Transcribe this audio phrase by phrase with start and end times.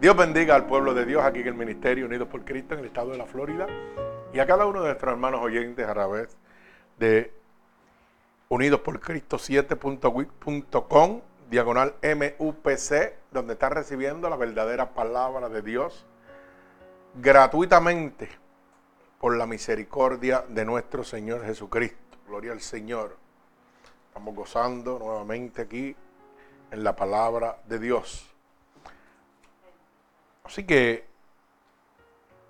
[0.00, 2.86] Dios bendiga al pueblo de Dios aquí en el Ministerio Unidos por Cristo en el
[2.86, 3.66] estado de la Florida
[4.32, 6.38] y a cada uno de nuestros hermanos oyentes a través
[6.98, 7.34] de
[8.48, 16.06] Unidos por Cristo 7.com diagonal MUPC, donde está recibiendo la verdadera palabra de Dios
[17.16, 18.30] gratuitamente
[19.20, 22.16] por la misericordia de nuestro Señor Jesucristo.
[22.26, 23.18] Gloria al Señor.
[24.08, 25.94] Estamos gozando nuevamente aquí
[26.70, 28.29] en la palabra de Dios.
[30.50, 31.06] Así que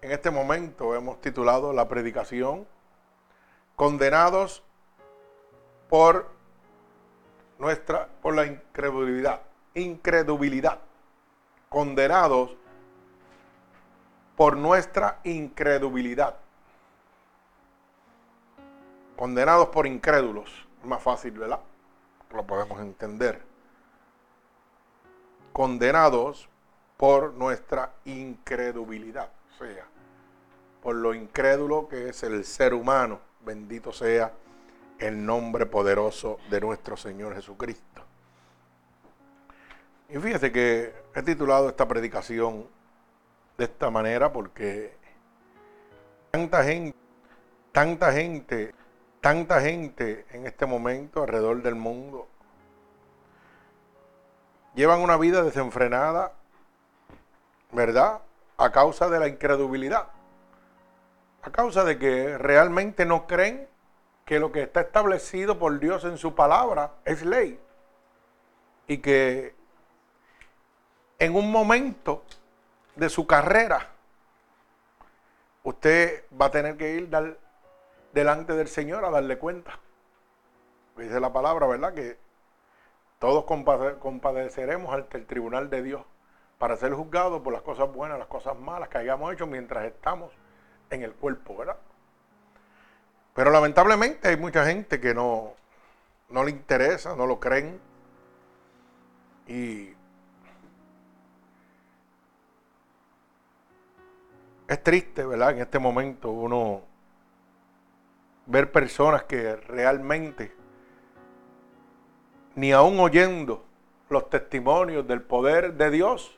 [0.00, 2.66] en este momento hemos titulado la predicación
[3.76, 4.62] Condenados
[5.90, 6.30] por
[7.58, 9.42] nuestra por la incredulidad,
[9.74, 10.78] incredulidad.
[11.68, 12.56] Condenados
[14.34, 16.36] por nuestra incredulidad.
[19.14, 20.66] Condenados por incrédulos.
[20.84, 21.60] Más fácil, ¿verdad?
[22.30, 23.42] Lo podemos entender.
[25.52, 26.48] Condenados
[27.00, 29.86] por nuestra incredulidad, o sea,
[30.82, 33.20] por lo incrédulo que es el ser humano.
[33.40, 34.34] Bendito sea
[34.98, 38.02] el nombre poderoso de nuestro Señor Jesucristo.
[40.10, 42.66] Y fíjese que he titulado esta predicación
[43.56, 44.94] de esta manera porque
[46.30, 46.98] tanta gente,
[47.72, 48.74] tanta gente,
[49.22, 52.28] tanta gente en este momento alrededor del mundo
[54.74, 56.34] llevan una vida desenfrenada
[57.72, 58.20] ¿verdad?
[58.56, 60.08] A causa de la incredulidad.
[61.42, 63.68] A causa de que realmente no creen
[64.24, 67.58] que lo que está establecido por Dios en su palabra es ley.
[68.86, 69.54] Y que
[71.18, 72.22] en un momento
[72.96, 73.88] de su carrera,
[75.62, 77.10] usted va a tener que ir
[78.12, 79.78] delante del Señor a darle cuenta.
[80.96, 81.94] Dice la palabra, ¿verdad?
[81.94, 82.18] Que
[83.18, 86.02] todos compadeceremos ante el tribunal de Dios
[86.60, 90.30] para ser juzgados por las cosas buenas, las cosas malas que hayamos hecho mientras estamos
[90.90, 91.78] en el cuerpo, ¿verdad?
[93.32, 95.54] Pero lamentablemente hay mucha gente que no,
[96.28, 97.80] no le interesa, no lo creen.
[99.46, 99.94] Y
[104.68, 105.52] es triste, ¿verdad?
[105.52, 106.82] En este momento uno
[108.44, 110.54] ver personas que realmente,
[112.54, 113.64] ni aún oyendo
[114.10, 116.36] los testimonios del poder de Dios,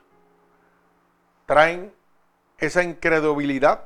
[1.53, 1.93] traen
[2.57, 3.83] esa incredulidad,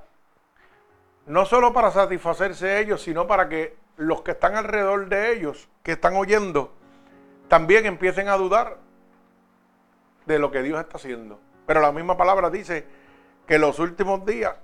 [1.27, 5.91] no solo para satisfacerse ellos, sino para que los que están alrededor de ellos, que
[5.91, 6.73] están oyendo,
[7.49, 8.77] también empiecen a dudar
[10.27, 11.41] de lo que Dios está haciendo.
[11.67, 12.87] Pero la misma palabra dice
[13.49, 14.55] que los últimos días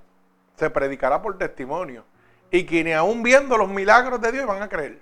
[0.55, 2.05] se predicará por testimonio.
[2.51, 5.01] Y quienes aún viendo los milagros de Dios van a creer.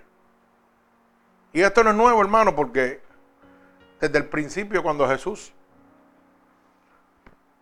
[1.52, 3.00] Y esto no es nuevo, hermano, porque
[4.00, 5.52] desde el principio cuando Jesús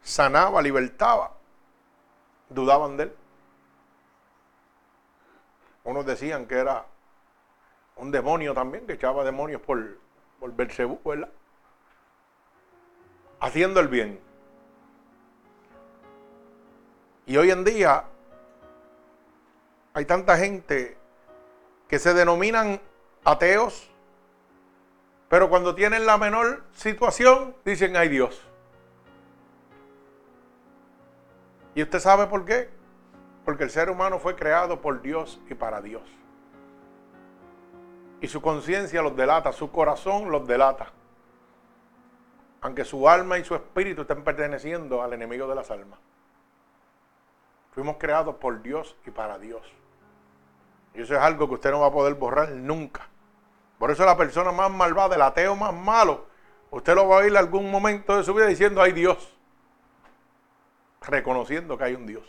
[0.02, 1.32] sanaba, libertaba,
[2.48, 3.16] dudaban de él.
[5.84, 6.84] Unos decían que era
[7.96, 9.98] un demonio también, que echaba demonios por,
[10.38, 11.30] por Belcebú, ¿verdad?
[13.40, 14.20] Haciendo el bien.
[17.26, 18.04] Y hoy en día
[19.94, 20.96] hay tanta gente
[21.88, 22.80] que se denominan
[23.24, 23.90] ateos,
[25.28, 28.49] pero cuando tienen la menor situación dicen, ay Dios.
[31.74, 32.68] ¿Y usted sabe por qué?
[33.44, 36.02] Porque el ser humano fue creado por Dios y para Dios.
[38.20, 40.92] Y su conciencia los delata, su corazón los delata.
[42.60, 45.98] Aunque su alma y su espíritu estén perteneciendo al enemigo de las almas.
[47.72, 49.62] Fuimos creados por Dios y para Dios.
[50.92, 53.08] Y eso es algo que usted no va a poder borrar nunca.
[53.78, 56.26] Por eso la persona más malvada, el ateo más malo,
[56.70, 59.39] usted lo va a oír algún momento de su vida diciendo, ay Dios
[61.00, 62.24] reconociendo que hay un Dios.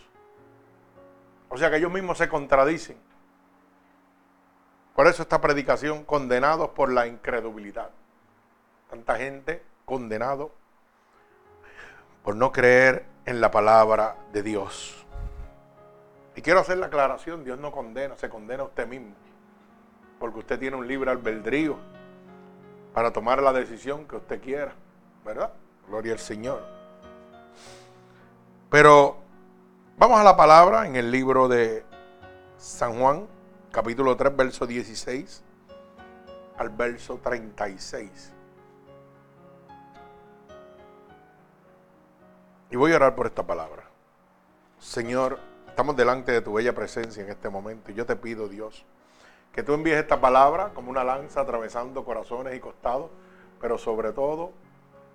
[1.50, 2.97] O sea que ellos mismos se contradicen.
[4.95, 7.89] Por eso esta predicación, condenados por la incredulidad.
[8.89, 10.51] Tanta gente condenado
[12.23, 15.06] por no creer en la palabra de Dios.
[16.35, 19.13] Y quiero hacer la aclaración, Dios no condena, se condena a usted mismo.
[20.19, 21.77] Porque usted tiene un libre albedrío
[22.94, 24.73] para tomar la decisión que usted quiera.
[25.25, 25.51] ¿Verdad?
[25.88, 26.81] Gloria al Señor.
[28.71, 29.18] Pero
[29.97, 31.83] vamos a la palabra en el libro de
[32.56, 33.27] San Juan,
[33.69, 35.44] capítulo 3, verso 16
[36.57, 38.31] al verso 36.
[42.69, 43.83] Y voy a orar por esta palabra.
[44.79, 48.85] Señor, estamos delante de tu bella presencia en este momento y yo te pido, Dios,
[49.51, 53.12] que tú envíes esta palabra como una lanza atravesando corazones y costados,
[53.59, 54.53] pero sobre todo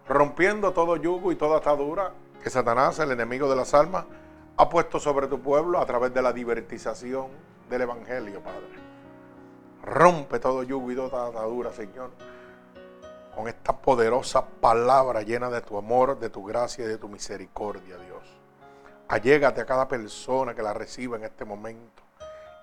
[0.07, 2.13] rompiendo todo yugo y toda atadura
[2.47, 4.05] que Satanás, el enemigo de las almas,
[4.57, 7.27] ha puesto sobre tu pueblo a través de la divertización
[7.69, 8.69] del Evangelio, Padre.
[9.83, 12.13] Rompe todo yugo y toda atadura, Señor,
[13.35, 17.97] con esta poderosa palabra llena de tu amor, de tu gracia y de tu misericordia,
[17.97, 18.23] Dios.
[19.09, 22.05] Allégate a cada persona que la reciba en este momento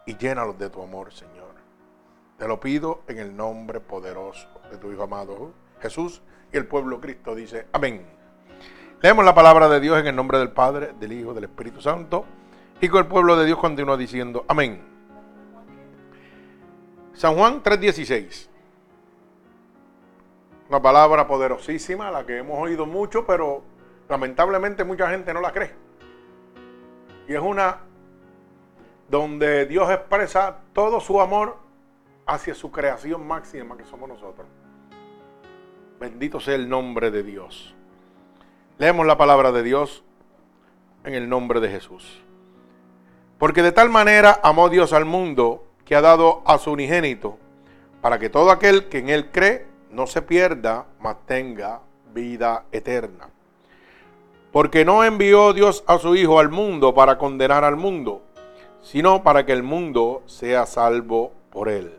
[0.05, 1.55] y llénalos de tu amor, Señor.
[2.37, 5.51] Te lo pido en el nombre poderoso de tu Hijo amado
[5.81, 6.21] Jesús
[6.53, 8.22] y el pueblo Cristo dice, amén.
[9.03, 12.23] Leemos la palabra de Dios en el nombre del Padre, del Hijo, del Espíritu Santo
[12.79, 14.81] y con el pueblo de Dios continúa diciendo, amén.
[17.11, 18.47] San Juan 3:16.
[20.69, 23.61] Una palabra poderosísima, la que hemos oído mucho, pero
[24.07, 25.75] lamentablemente mucha gente no la cree.
[27.27, 27.79] Y es una
[29.09, 31.57] donde Dios expresa todo su amor
[32.25, 34.47] hacia su creación máxima que somos nosotros.
[35.99, 37.75] Bendito sea el nombre de Dios.
[38.79, 40.03] Leemos la palabra de Dios
[41.03, 42.23] en el nombre de Jesús.
[43.37, 47.37] Porque de tal manera amó Dios al mundo que ha dado a su unigénito,
[48.01, 51.81] para que todo aquel que en él cree no se pierda, mas tenga
[52.15, 53.29] vida eterna.
[54.51, 58.23] Porque no envió Dios a su Hijo al mundo para condenar al mundo,
[58.81, 61.93] sino para que el mundo sea salvo por él.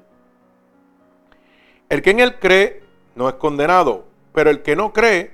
[1.89, 2.83] El que en él cree
[3.15, 5.34] no es condenado, pero el que no cree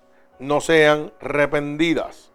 [0.41, 2.31] no sean rependidas.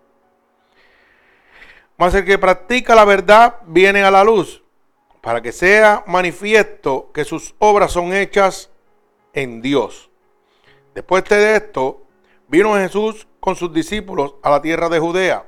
[1.98, 4.62] Mas el que practica la verdad viene a la luz
[5.20, 8.70] para que sea manifiesto que sus obras son hechas
[9.32, 10.08] en Dios.
[10.94, 12.02] Después de esto,
[12.48, 15.46] vino Jesús con sus discípulos a la tierra de Judea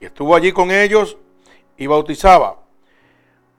[0.00, 1.16] y estuvo allí con ellos
[1.76, 2.58] y bautizaba.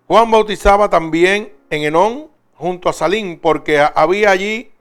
[0.08, 4.72] Juan bautizaba también en Enón junto a Salín, porque había allí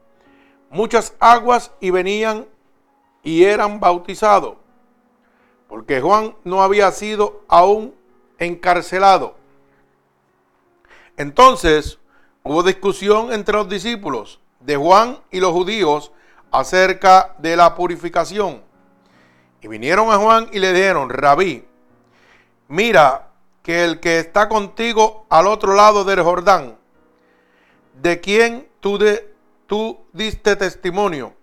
[0.71, 2.47] muchas aguas y venían
[3.23, 4.57] y eran bautizados,
[5.69, 7.95] porque Juan no había sido aún
[8.39, 9.37] encarcelado.
[11.17, 11.99] Entonces
[12.43, 16.13] hubo discusión entre los discípulos de Juan y los judíos
[16.51, 18.63] acerca de la purificación.
[19.61, 21.65] Y vinieron a Juan y le dijeron, rabí,
[22.69, 23.29] mira
[23.63, 26.77] que el que está contigo al otro lado del Jordán,
[28.01, 29.33] de quien tú, de,
[29.67, 31.35] tú diste testimonio,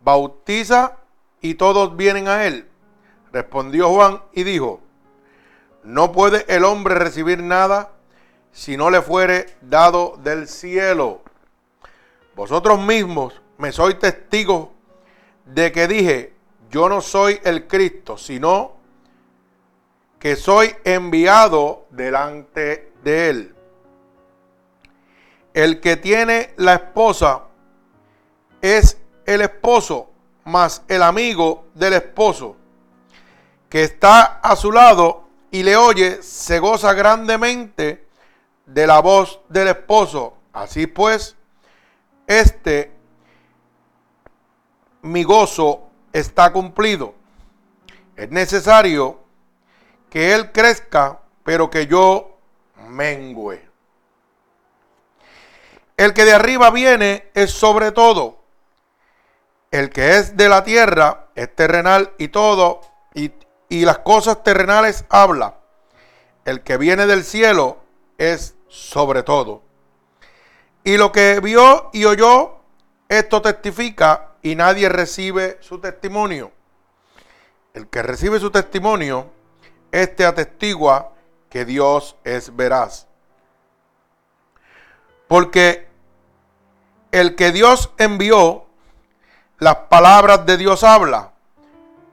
[0.00, 0.97] bautiza
[1.40, 2.68] y todos vienen a él.
[3.32, 4.80] Respondió Juan y dijo,
[5.84, 7.92] no puede el hombre recibir nada
[8.52, 11.22] si no le fuere dado del cielo.
[12.34, 14.68] Vosotros mismos me sois testigos
[15.44, 16.34] de que dije,
[16.70, 18.72] yo no soy el Cristo, sino
[20.18, 23.54] que soy enviado delante de él.
[25.54, 27.44] El que tiene la esposa
[28.60, 30.10] es el esposo
[30.48, 32.56] más el amigo del esposo
[33.68, 38.06] que está a su lado y le oye, se goza grandemente
[38.66, 40.34] de la voz del esposo.
[40.52, 41.36] Así pues,
[42.26, 42.92] este
[45.02, 47.14] mi gozo está cumplido.
[48.16, 49.20] Es necesario
[50.10, 52.38] que él crezca, pero que yo
[52.88, 53.68] mengüe.
[55.96, 58.37] El que de arriba viene es sobre todo.
[59.70, 62.80] El que es de la tierra es terrenal y todo,
[63.14, 63.32] y,
[63.68, 65.58] y las cosas terrenales habla.
[66.44, 67.78] El que viene del cielo
[68.16, 69.62] es sobre todo.
[70.84, 72.60] Y lo que vio y oyó,
[73.08, 76.52] esto testifica y nadie recibe su testimonio.
[77.74, 79.30] El que recibe su testimonio,
[79.92, 81.12] este atestigua
[81.50, 83.06] que Dios es veraz.
[85.26, 85.88] Porque
[87.12, 88.66] el que Dios envió,
[89.58, 91.32] las palabras de Dios habla,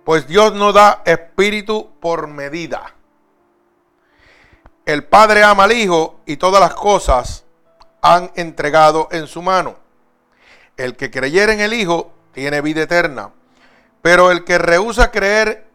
[0.03, 2.93] pues Dios no da espíritu por medida.
[4.85, 7.43] El Padre ama al Hijo y todas las cosas
[8.01, 9.75] han entregado en su mano.
[10.77, 13.31] El que creyere en el Hijo tiene vida eterna,
[14.01, 15.65] pero el que rehúsa creer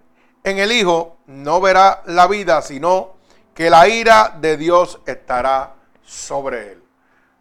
[0.45, 3.15] en el Hijo no verá la vida, sino
[3.55, 5.75] que la ira de Dios estará
[6.05, 6.81] sobre él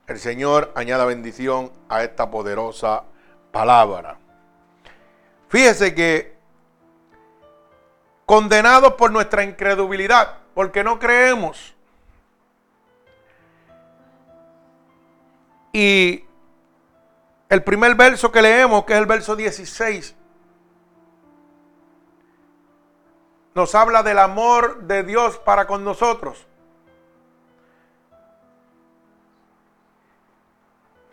[0.09, 3.03] el Señor añada bendición a esta poderosa
[3.51, 4.17] palabra.
[5.49, 6.37] Fíjese que
[8.25, 11.73] condenados por nuestra incredulidad, porque no creemos.
[15.73, 16.23] Y
[17.49, 20.15] el primer verso que leemos, que es el verso 16,
[23.55, 26.48] nos habla del amor de Dios para con nosotros.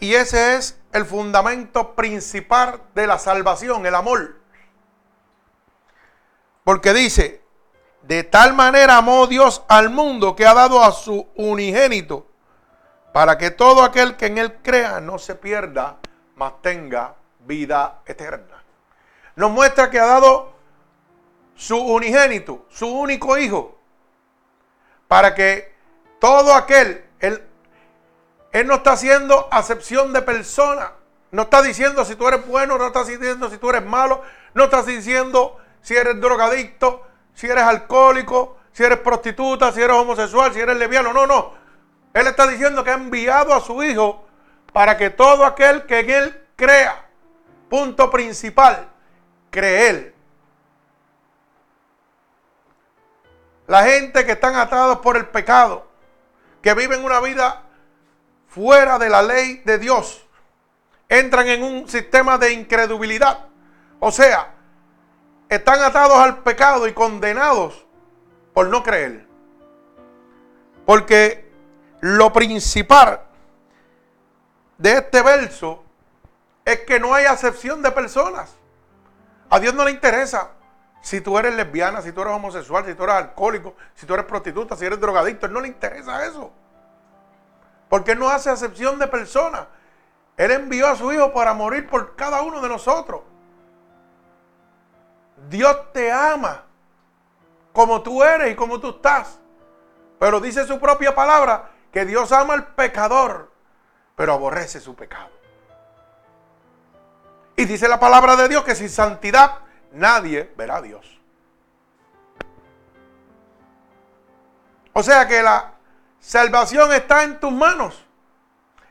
[0.06, 4.36] Y ese es el fundamento principal de la salvación, el amor.
[6.62, 7.42] Porque dice,
[8.02, 12.28] de tal manera amó Dios al mundo que ha dado a su unigénito,
[13.12, 15.96] para que todo aquel que en él crea no se pierda,
[16.36, 18.62] mas tenga vida eterna.
[19.34, 20.52] Nos muestra que ha dado
[21.56, 23.76] su unigénito, su único hijo,
[25.08, 25.74] para que
[26.20, 27.44] todo aquel, él,
[28.56, 30.92] él no está haciendo acepción de persona,
[31.30, 34.22] no está diciendo si tú eres bueno, no está diciendo si tú eres malo,
[34.54, 40.54] no está diciendo si eres drogadicto, si eres alcohólico, si eres prostituta, si eres homosexual,
[40.54, 41.52] si eres lesbiano, no, no.
[42.14, 44.24] Él está diciendo que ha enviado a su hijo
[44.72, 47.04] para que todo aquel que en él crea,
[47.68, 48.88] punto principal,
[49.50, 50.14] creer.
[53.66, 55.86] La gente que están atados por el pecado,
[56.62, 57.65] que viven una vida
[58.48, 60.26] fuera de la ley de Dios,
[61.08, 63.46] entran en un sistema de incredulidad.
[64.00, 64.54] O sea,
[65.48, 67.86] están atados al pecado y condenados
[68.52, 69.26] por no creer.
[70.84, 71.50] Porque
[72.00, 73.20] lo principal
[74.78, 75.82] de este verso
[76.64, 78.54] es que no hay acepción de personas.
[79.48, 80.50] A Dios no le interesa
[81.00, 84.26] si tú eres lesbiana, si tú eres homosexual, si tú eres alcohólico, si tú eres
[84.26, 86.52] prostituta, si eres drogadicto, no le interesa eso.
[87.88, 89.66] Porque no hace acepción de personas.
[90.36, 93.22] Él envió a su hijo para morir por cada uno de nosotros.
[95.48, 96.64] Dios te ama
[97.72, 99.38] como tú eres y como tú estás.
[100.18, 103.50] Pero dice su propia palabra que Dios ama al pecador,
[104.16, 105.30] pero aborrece su pecado.
[107.56, 109.60] Y dice la palabra de Dios que sin santidad
[109.92, 111.20] nadie verá a Dios.
[114.92, 115.75] O sea que la
[116.26, 118.04] salvación está en tus manos.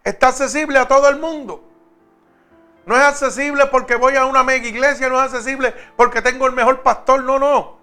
[0.03, 1.69] Está accesible a todo el mundo.
[2.85, 6.53] No es accesible porque voy a una mega iglesia, no es accesible porque tengo el
[6.53, 7.77] mejor pastor, no, no.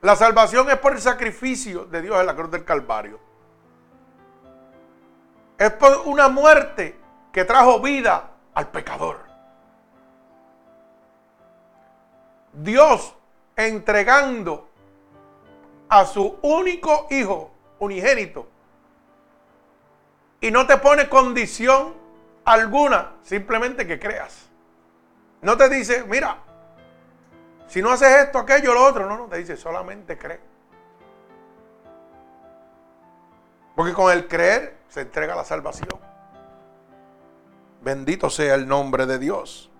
[0.00, 3.20] La salvación es por el sacrificio de Dios en la cruz del Calvario.
[5.58, 6.98] Es por una muerte
[7.32, 9.18] que trajo vida al pecador.
[12.52, 13.14] Dios
[13.54, 14.70] entregando
[15.88, 18.48] a su único hijo unigénito
[20.40, 21.94] y no te pone condición
[22.44, 24.46] alguna, simplemente que creas.
[25.42, 26.38] No te dice, mira,
[27.66, 30.40] si no haces esto, aquello, lo otro, no, no, te dice, solamente cree.
[33.74, 35.98] Porque con el creer se entrega la salvación.
[37.82, 39.70] Bendito sea el nombre de Dios.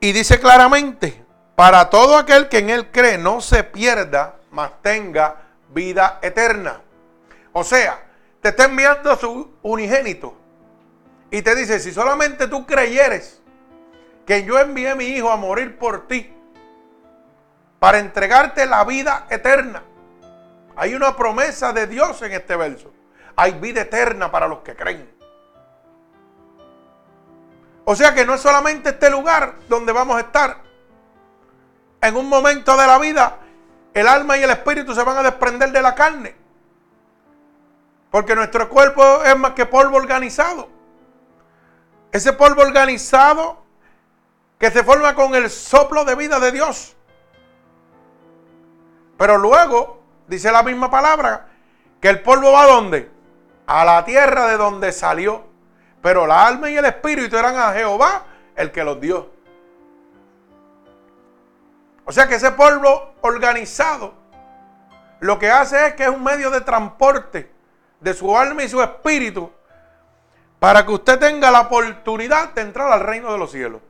[0.00, 1.23] Y dice claramente,
[1.54, 5.36] para todo aquel que en él cree no se pierda, mas tenga
[5.68, 6.80] vida eterna.
[7.52, 8.02] O sea,
[8.40, 10.36] te está enviando a su unigénito.
[11.30, 13.40] Y te dice, si solamente tú creyeres
[14.26, 16.34] que yo envié a mi hijo a morir por ti,
[17.84, 19.82] para entregarte la vida eterna.
[20.74, 22.90] Hay una promesa de Dios en este verso.
[23.36, 25.14] Hay vida eterna para los que creen.
[27.84, 30.63] O sea que no es solamente este lugar donde vamos a estar.
[32.04, 33.38] En un momento de la vida,
[33.94, 36.36] el alma y el espíritu se van a desprender de la carne.
[38.10, 40.68] Porque nuestro cuerpo es más que polvo organizado.
[42.12, 43.64] Ese polvo organizado
[44.58, 46.94] que se forma con el soplo de vida de Dios.
[49.16, 51.46] Pero luego, dice la misma palabra,
[52.02, 53.10] que el polvo va a dónde?
[53.66, 55.42] A la tierra de donde salió.
[56.02, 58.24] Pero la alma y el espíritu eran a Jehová
[58.56, 59.33] el que los dio.
[62.04, 64.14] O sea que ese polvo organizado
[65.20, 67.50] lo que hace es que es un medio de transporte
[68.00, 69.50] de su alma y su espíritu
[70.58, 73.80] para que usted tenga la oportunidad de entrar al reino de los cielos.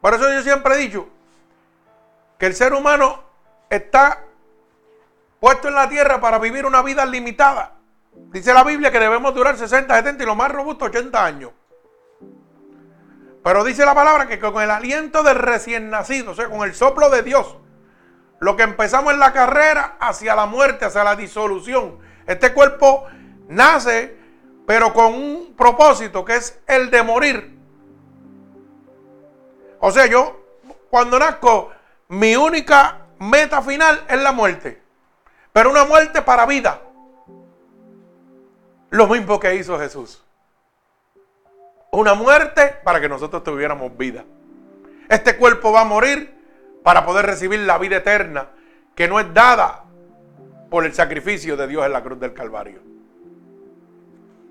[0.00, 1.08] Por eso yo siempre he dicho
[2.38, 3.22] que el ser humano
[3.68, 4.22] está
[5.40, 7.72] puesto en la tierra para vivir una vida limitada.
[8.12, 11.50] Dice la Biblia que debemos durar 60, 70 y lo más robusto 80 años.
[13.46, 16.74] Pero dice la palabra que con el aliento del recién nacido, o sea, con el
[16.74, 17.56] soplo de Dios,
[18.40, 21.96] lo que empezamos en la carrera hacia la muerte, hacia la disolución.
[22.26, 23.06] Este cuerpo
[23.46, 24.16] nace,
[24.66, 27.56] pero con un propósito que es el de morir.
[29.78, 30.40] O sea, yo
[30.90, 31.70] cuando nazco,
[32.08, 34.82] mi única meta final es la muerte.
[35.52, 36.82] Pero una muerte para vida.
[38.90, 40.25] Lo mismo que hizo Jesús.
[41.96, 44.22] Una muerte para que nosotros tuviéramos vida.
[45.08, 46.30] Este cuerpo va a morir
[46.82, 48.50] para poder recibir la vida eterna
[48.94, 49.84] que no es dada
[50.68, 52.82] por el sacrificio de Dios en la cruz del Calvario.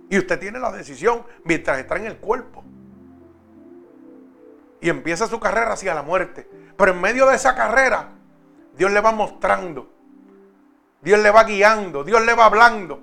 [0.10, 2.64] Y usted tiene la decisión mientras está en el cuerpo.
[4.82, 6.50] Y empieza su carrera hacia la muerte.
[6.75, 8.10] Pero en medio de esa carrera,
[8.75, 9.88] Dios le va mostrando.
[11.00, 12.04] Dios le va guiando.
[12.04, 13.00] Dios le va hablando.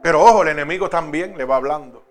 [0.00, 2.03] Pero ojo, el enemigo también le va hablando.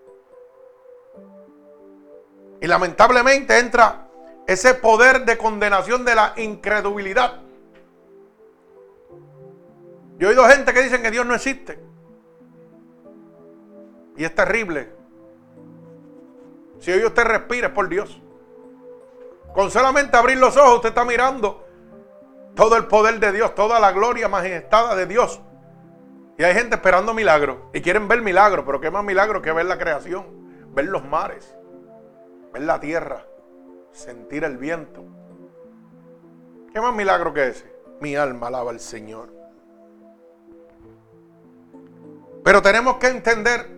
[2.64, 4.06] Y lamentablemente entra
[4.46, 7.42] ese poder de condenación de la incredulidad.
[10.16, 11.78] Yo he oído gente que dicen que Dios no existe.
[14.16, 14.88] Y es terrible.
[16.78, 18.18] Si hoy usted respira es por Dios.
[19.52, 21.66] Con solamente abrir los ojos usted está mirando
[22.54, 25.38] todo el poder de Dios, toda la gloria majestad de Dios.
[26.38, 29.66] Y hay gente esperando milagros y quieren ver milagros, pero qué más milagro que ver
[29.66, 30.24] la creación,
[30.72, 31.54] ver los mares,
[32.54, 33.26] ver la tierra,
[33.92, 35.04] sentir el viento.
[36.72, 37.74] ¿Qué más milagro que ese?
[38.00, 39.28] Mi alma alaba al Señor.
[42.44, 43.68] Pero tenemos que entender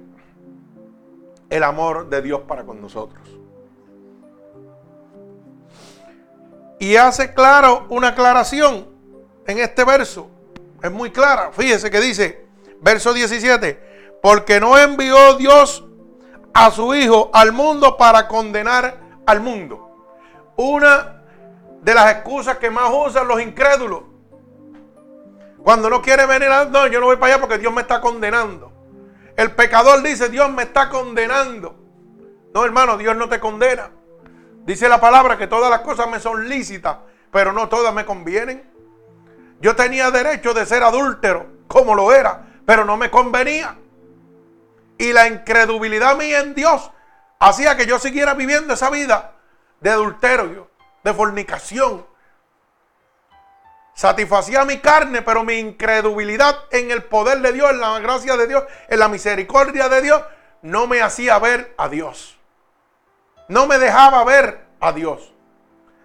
[1.49, 3.27] el amor de Dios para con nosotros.
[6.79, 8.89] Y hace claro una aclaración
[9.47, 10.29] en este verso.
[10.83, 11.51] Es muy clara.
[11.53, 12.47] Fíjese que dice,
[12.83, 15.86] verso 17, porque no envió Dios
[16.59, 19.90] a su Hijo al mundo para condenar al mundo.
[20.57, 21.23] Una
[21.83, 24.05] de las excusas que más usan los incrédulos.
[25.62, 28.73] Cuando no quiere venir, no, yo no voy para allá porque Dios me está condenando.
[29.37, 31.77] El pecador dice, Dios me está condenando.
[32.55, 33.90] No, hermano, Dios no te condena.
[34.64, 36.97] Dice la palabra que todas las cosas me son lícitas,
[37.31, 38.64] pero no todas me convienen.
[39.61, 43.77] Yo tenía derecho de ser adúltero, como lo era, pero no me convenía.
[44.99, 46.91] Y la incredulidad mía en Dios
[47.39, 49.35] hacía que yo siguiera viviendo esa vida
[49.81, 50.71] de adulterio,
[51.05, 52.07] de fornicación.
[53.95, 58.47] Satisfacía mi carne, pero mi incredulidad en el poder de Dios, en la gracia de
[58.47, 60.23] Dios, en la misericordia de Dios,
[60.63, 62.39] no me hacía ver a Dios.
[63.49, 65.33] No me dejaba ver a Dios.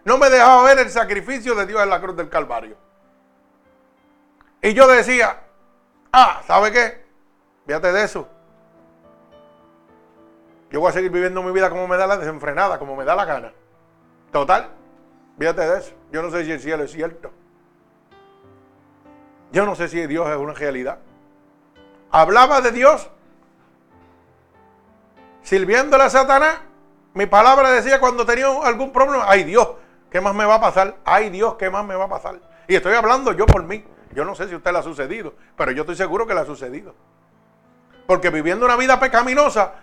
[0.03, 2.77] No me dejaba ver el sacrificio de Dios en la cruz del Calvario.
[4.61, 5.41] Y yo decía,
[6.11, 7.05] ah, ¿sabe qué?
[7.65, 8.27] Fíjate de eso.
[10.71, 13.15] Yo voy a seguir viviendo mi vida como me da la desenfrenada, como me da
[13.15, 13.53] la gana.
[14.31, 14.69] Total,
[15.37, 15.93] fíjate de eso.
[16.11, 17.31] Yo no sé si el cielo es cierto.
[19.51, 20.99] Yo no sé si Dios es una realidad.
[22.09, 23.09] Hablaba de Dios
[25.43, 26.61] sirviéndole a Satanás
[27.13, 29.67] mi palabra decía cuando tenía algún problema, ay Dios,
[30.09, 30.95] ¿qué más me va a pasar?
[31.03, 32.39] Ay Dios, ¿qué más me va a pasar?
[32.67, 33.83] Y estoy hablando yo por mí.
[34.13, 36.41] Yo no sé si a usted le ha sucedido, pero yo estoy seguro que le
[36.41, 36.95] ha sucedido.
[38.07, 39.73] Porque viviendo una vida pecaminosa,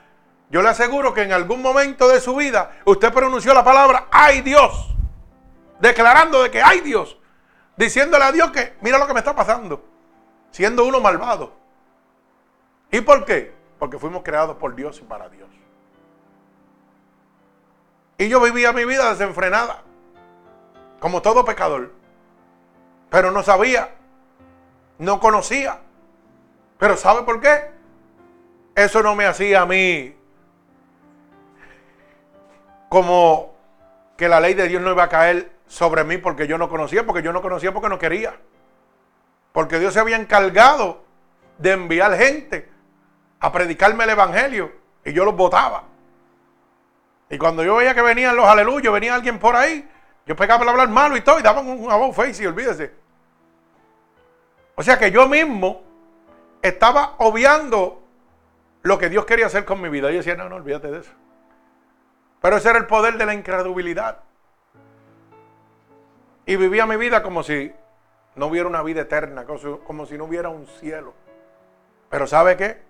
[0.51, 4.41] yo le aseguro que en algún momento de su vida usted pronunció la palabra, ay
[4.41, 4.95] Dios,
[5.79, 7.19] declarando de que ay Dios,
[7.77, 9.85] diciéndole a Dios que mira lo que me está pasando,
[10.51, 11.53] siendo uno malvado.
[12.91, 13.55] ¿Y por qué?
[13.79, 15.49] Porque fuimos creados por Dios y para Dios.
[18.17, 19.83] Y yo vivía mi vida desenfrenada,
[20.99, 21.93] como todo pecador.
[23.11, 23.95] Pero no sabía,
[24.99, 25.81] no conocía.
[26.79, 27.71] Pero ¿sabe por qué?
[28.75, 30.18] Eso no me hacía a mí
[32.89, 33.55] como
[34.17, 37.05] que la ley de Dios no iba a caer sobre mí porque yo no conocía,
[37.07, 38.37] porque yo no conocía porque no quería.
[39.53, 41.03] Porque Dios se había encargado
[41.59, 42.69] de enviar gente
[43.41, 44.73] a predicarme el Evangelio
[45.05, 45.85] y yo los votaba.
[47.31, 49.89] Y cuando yo veía que venían los aleluyos, venía alguien por ahí,
[50.27, 52.93] yo pegaba para hablar malo y todo, y daban un about face y olvídese.
[54.75, 55.83] O sea que yo mismo
[56.63, 58.03] estaba obviando
[58.83, 60.11] lo que Dios quería hacer con mi vida.
[60.11, 61.11] Y decía, no, no, olvídate de eso.
[62.41, 64.21] Pero ese era el poder de la incredulidad.
[66.47, 67.73] Y vivía mi vida como si
[68.37, 71.13] no hubiera una vida eterna, como si no hubiera un cielo.
[72.09, 72.83] Pero ¿sabe qué?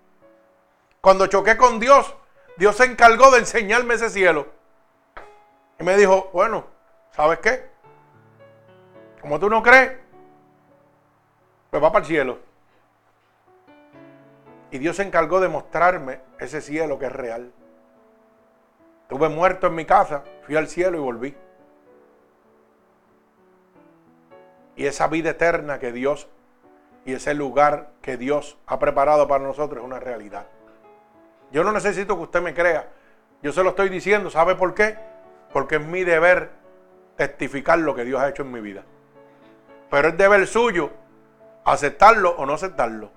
[1.01, 2.15] Cuando choqué con Dios,
[2.57, 4.49] Dios se encargó de enseñarme ese cielo.
[5.81, 6.67] Y me dijo, bueno,
[7.13, 7.71] ¿sabes qué?
[9.21, 9.93] Como tú no crees,
[11.71, 12.39] pues va para el cielo.
[14.71, 17.53] Y Dios se encargó de mostrarme ese cielo que es real.
[19.09, 21.37] Estuve muerto en mi casa, fui al cielo y volví.
[24.77, 26.29] Y esa vida eterna que Dios
[27.05, 30.47] y ese lugar que Dios ha preparado para nosotros es una realidad.
[31.51, 32.91] Yo no necesito que usted me crea.
[33.43, 34.31] Yo se lo estoy diciendo.
[34.31, 34.99] ¿Sabe por qué?
[35.53, 36.51] porque es mi deber
[37.17, 38.85] testificar lo que Dios ha hecho en mi vida.
[39.91, 40.91] Pero es deber suyo
[41.65, 43.11] aceptarlo o no aceptarlo.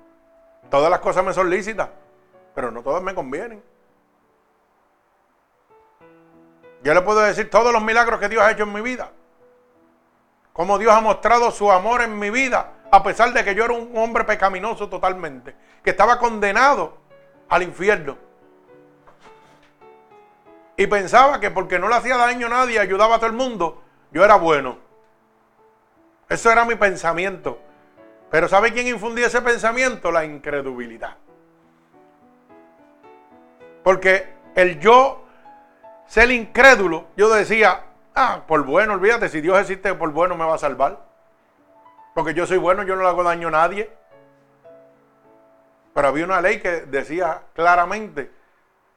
[0.70, 1.90] Todas las cosas me son lícitas,
[2.56, 3.62] pero no todas me convienen.
[6.84, 9.12] Yo le puedo decir todos los milagros que Dios ha hecho en mi vida.
[10.54, 13.74] Cómo Dios ha mostrado su amor en mi vida, a pesar de que yo era
[13.74, 16.98] un hombre pecaminoso totalmente, que estaba condenado
[17.50, 18.18] al infierno.
[20.76, 23.84] Y pensaba que porque no le hacía daño a nadie, ayudaba a todo el mundo,
[24.12, 24.78] yo era bueno.
[26.28, 27.60] Eso era mi pensamiento.
[28.32, 30.12] Pero ¿sabe quién infundía ese pensamiento?
[30.12, 31.18] La incredulidad.
[33.84, 35.26] Porque el yo
[36.12, 40.56] ser incrédulo, yo decía, ah, por bueno, olvídate, si Dios existe, por bueno me va
[40.56, 41.00] a salvar.
[42.14, 43.90] Porque yo soy bueno, yo no le hago daño a nadie.
[45.94, 48.30] Pero había una ley que decía claramente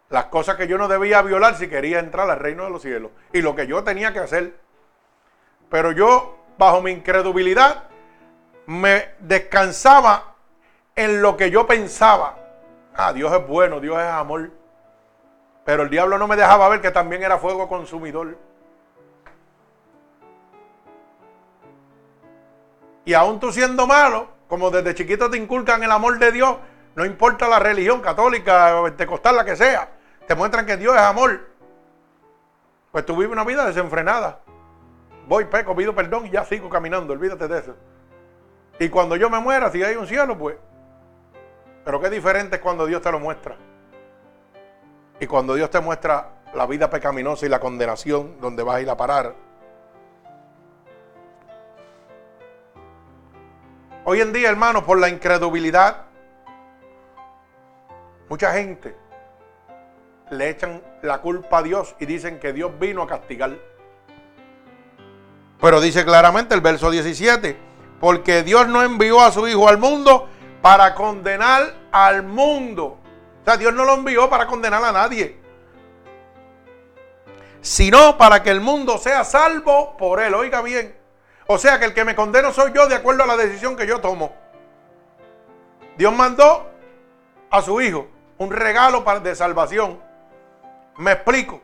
[0.09, 3.13] las cosas que yo no debía violar si quería entrar al reino de los cielos.
[3.33, 4.59] Y lo que yo tenía que hacer.
[5.71, 7.85] Pero yo, bajo mi incredulidad,
[8.67, 10.35] me descansaba
[10.97, 12.39] en lo que yo pensaba.
[12.97, 14.64] Ah, Dios es bueno, Dios es amor.
[15.65, 18.37] Pero el diablo no me dejaba ver que también era fuego consumidor.
[23.05, 26.57] Y aún tú siendo malo, como desde chiquito te inculcan el amor de Dios,
[26.95, 29.91] no importa la religión católica, pentecostal, la que sea,
[30.27, 31.49] te muestran que Dios es amor.
[32.93, 34.41] Pues tú vives una vida desenfrenada.
[35.27, 37.77] Voy, peco, pido perdón y ya sigo caminando, olvídate de eso.
[38.79, 40.57] Y cuando yo me muera, si hay un cielo, pues.
[41.85, 43.57] Pero qué diferente es cuando Dios te lo muestra.
[45.21, 48.91] Y cuando Dios te muestra la vida pecaminosa y la condenación donde vas a ir
[48.91, 49.35] a parar.
[54.05, 56.03] Hoy en día, hermanos, por la incredulidad,
[58.29, 58.95] mucha gente
[60.31, 63.57] le echan la culpa a Dios y dicen que Dios vino a castigar.
[65.61, 67.57] Pero dice claramente el verso 17,
[68.01, 70.29] porque Dios no envió a su Hijo al mundo
[70.61, 72.99] para condenar al mundo.
[73.45, 75.39] O sea, Dios no lo envió para condenar a nadie,
[77.61, 80.33] sino para que el mundo sea salvo por él.
[80.33, 80.97] Oiga bien.
[81.47, 83.87] O sea que el que me condeno soy yo de acuerdo a la decisión que
[83.87, 84.35] yo tomo.
[85.99, 86.71] Dios mandó
[87.51, 90.01] a su hijo un regalo de salvación.
[90.97, 91.61] Me explico.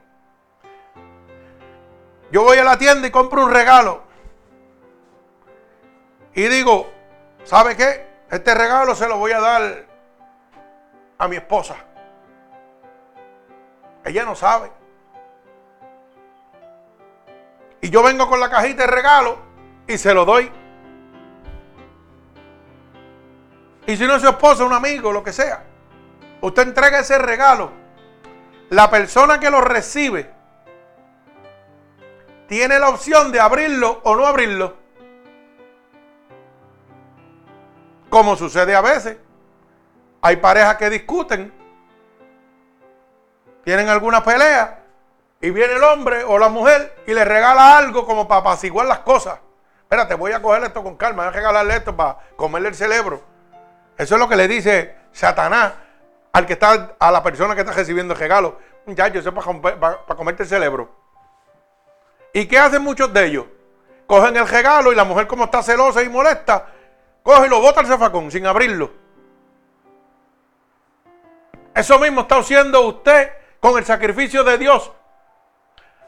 [2.31, 4.03] Yo voy a la tienda y compro un regalo.
[6.35, 6.91] Y digo,
[7.45, 8.07] ¿sabe qué?
[8.31, 9.90] Este regalo se lo voy a dar
[11.21, 11.77] a mi esposa.
[14.05, 14.73] Ella no sabe.
[17.83, 19.37] Y yo vengo con la cajita de regalo
[19.87, 20.51] y se lo doy.
[23.87, 25.63] Y si no es su esposa, un amigo, lo que sea,
[26.41, 27.71] usted entrega ese regalo.
[28.71, 30.31] La persona que lo recibe
[32.49, 34.75] tiene la opción de abrirlo o no abrirlo.
[38.09, 39.19] Como sucede a veces.
[40.23, 41.53] Hay parejas que discuten,
[43.65, 44.83] tienen alguna pelea
[45.41, 49.01] y viene el hombre o la mujer y le regala algo como para apaciguar las
[49.01, 49.39] cosas.
[49.83, 53.23] Espérate, voy a coger esto con calma, voy a regalarle esto para comerle el cerebro.
[53.97, 55.73] Eso es lo que le dice Satanás
[56.33, 58.59] al que está, a la persona que está recibiendo el regalo.
[58.87, 60.91] Muchacho, eso es para, para comerte el cerebro.
[62.33, 63.47] ¿Y qué hacen muchos de ellos?
[64.07, 66.67] Cogen el regalo y la mujer como está celosa y molesta,
[67.23, 68.91] coge y lo bota al zafacón sin abrirlo.
[71.75, 73.31] Eso mismo está haciendo usted
[73.61, 74.91] con el sacrificio de Dios.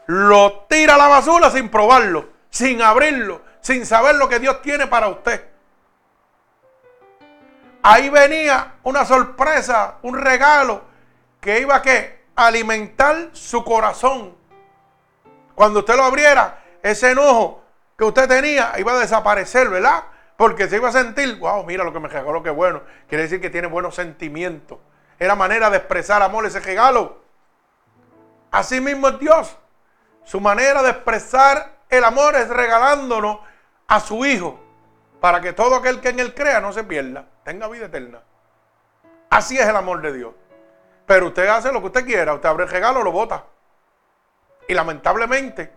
[0.07, 4.87] Lo tira a la basura sin probarlo, sin abrirlo, sin saber lo que Dios tiene
[4.87, 5.49] para usted.
[7.81, 10.83] Ahí venía una sorpresa, un regalo
[11.39, 11.81] que iba
[12.35, 14.35] a alimentar su corazón.
[15.55, 17.61] Cuando usted lo abriera, ese enojo
[17.97, 20.03] que usted tenía iba a desaparecer, ¿verdad?
[20.37, 22.81] Porque se iba a sentir, wow, mira lo que me regaló, qué bueno.
[23.07, 24.79] Quiere decir que tiene buenos sentimientos.
[25.23, 27.21] Era manera de expresar amor ese regalo.
[28.51, 29.57] Así mismo es Dios.
[30.25, 33.39] Su manera de expresar el amor es regalándonos
[33.87, 34.59] a su Hijo
[35.21, 38.21] para que todo aquel que en Él crea no se pierda, tenga vida eterna.
[39.29, 40.33] Así es el amor de Dios.
[41.05, 43.45] Pero usted hace lo que usted quiera, usted abre el regalo, lo bota.
[44.67, 45.71] Y lamentablemente,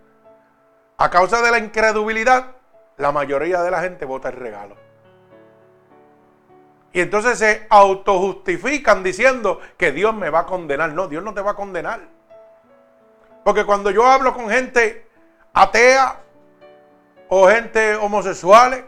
[0.96, 2.46] a causa de la incredulidad,
[2.96, 4.85] la mayoría de la gente vota el regalo.
[6.96, 10.94] Y entonces se autojustifican diciendo que Dios me va a condenar.
[10.94, 12.00] No, Dios no te va a condenar.
[13.44, 15.06] Porque cuando yo hablo con gente
[15.52, 16.20] atea,
[17.28, 18.82] o gente homosexuales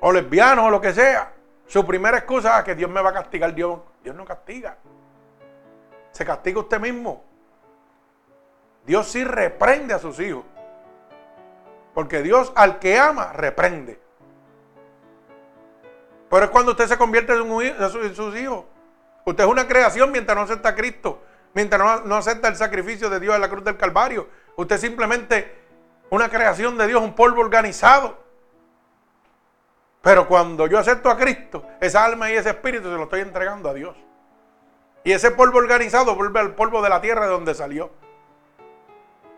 [0.00, 1.32] o lesbianos o lo que sea.
[1.66, 3.54] Su primera excusa es que Dios me va a castigar.
[3.54, 4.76] Dios, Dios no castiga.
[6.10, 7.24] Se castiga usted mismo.
[8.84, 10.44] Dios sí reprende a sus hijos.
[11.94, 14.09] Porque Dios al que ama, reprende.
[16.30, 18.64] Pero es cuando usted se convierte en, sus hijos.
[19.24, 21.22] Usted es una creación mientras no acepta a Cristo.
[21.52, 24.28] Mientras no, no acepta el sacrificio de Dios en la cruz del Calvario.
[24.56, 25.60] Usted es simplemente
[26.08, 28.16] una creación de Dios, un polvo organizado.
[30.02, 33.68] Pero cuando yo acepto a Cristo, esa alma y ese espíritu se lo estoy entregando
[33.68, 33.96] a Dios.
[35.02, 37.90] Y ese polvo organizado vuelve al polvo de la tierra de donde salió.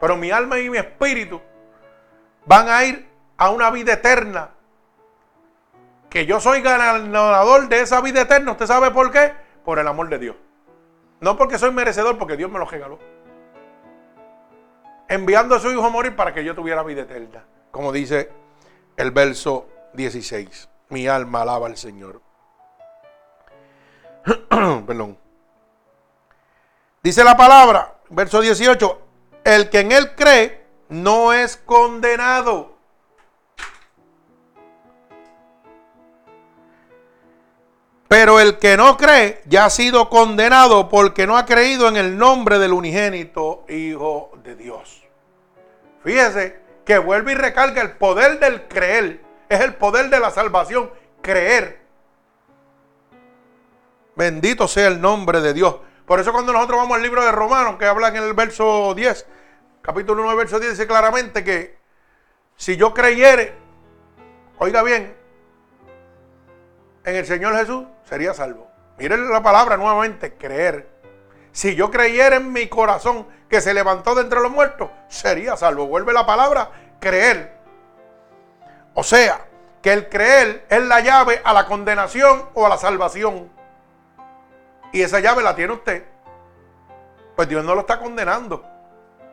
[0.01, 1.41] Pero mi alma y mi espíritu
[2.45, 4.51] van a ir a una vida eterna.
[6.13, 8.53] Que yo soy ganador de esa vida eterna.
[8.53, 9.33] ¿Usted sabe por qué?
[9.65, 10.37] Por el amor de Dios.
[11.21, 12.99] No porque soy merecedor, porque Dios me lo regaló.
[15.09, 17.47] Enviando a su hijo a morir para que yo tuviera vida eterna.
[17.71, 18.31] Como dice
[18.99, 20.69] el verso 16.
[20.91, 22.21] Mi alma alaba al Señor.
[24.51, 25.17] Perdón.
[27.03, 29.01] Dice la palabra, verso 18,
[29.45, 32.72] el que en él cree no es condenado.
[38.13, 42.19] Pero el que no cree ya ha sido condenado porque no ha creído en el
[42.19, 45.03] nombre del unigénito Hijo de Dios.
[46.05, 49.23] Fíjese que vuelve y recalca el poder del creer.
[49.49, 50.91] Es el poder de la salvación,
[51.23, 51.81] creer.
[54.15, 55.77] Bendito sea el nombre de Dios.
[56.05, 59.27] Por eso cuando nosotros vamos al libro de Romanos, que habla en el verso 10,
[59.81, 61.79] capítulo 9, verso 10, dice claramente que
[62.57, 63.55] si yo creyere,
[64.59, 65.17] oiga bien,
[67.05, 68.69] en el Señor Jesús, sería salvo.
[68.99, 70.87] Miren la palabra nuevamente, creer.
[71.51, 75.87] Si yo creyera en mi corazón que se levantó de entre los muertos, sería salvo.
[75.87, 76.71] Vuelve la palabra,
[77.01, 77.57] creer.
[78.93, 79.47] O sea,
[79.81, 83.51] que el creer es la llave a la condenación o a la salvación.
[84.93, 86.05] Y esa llave la tiene usted.
[87.35, 88.63] Pues Dios no lo está condenando.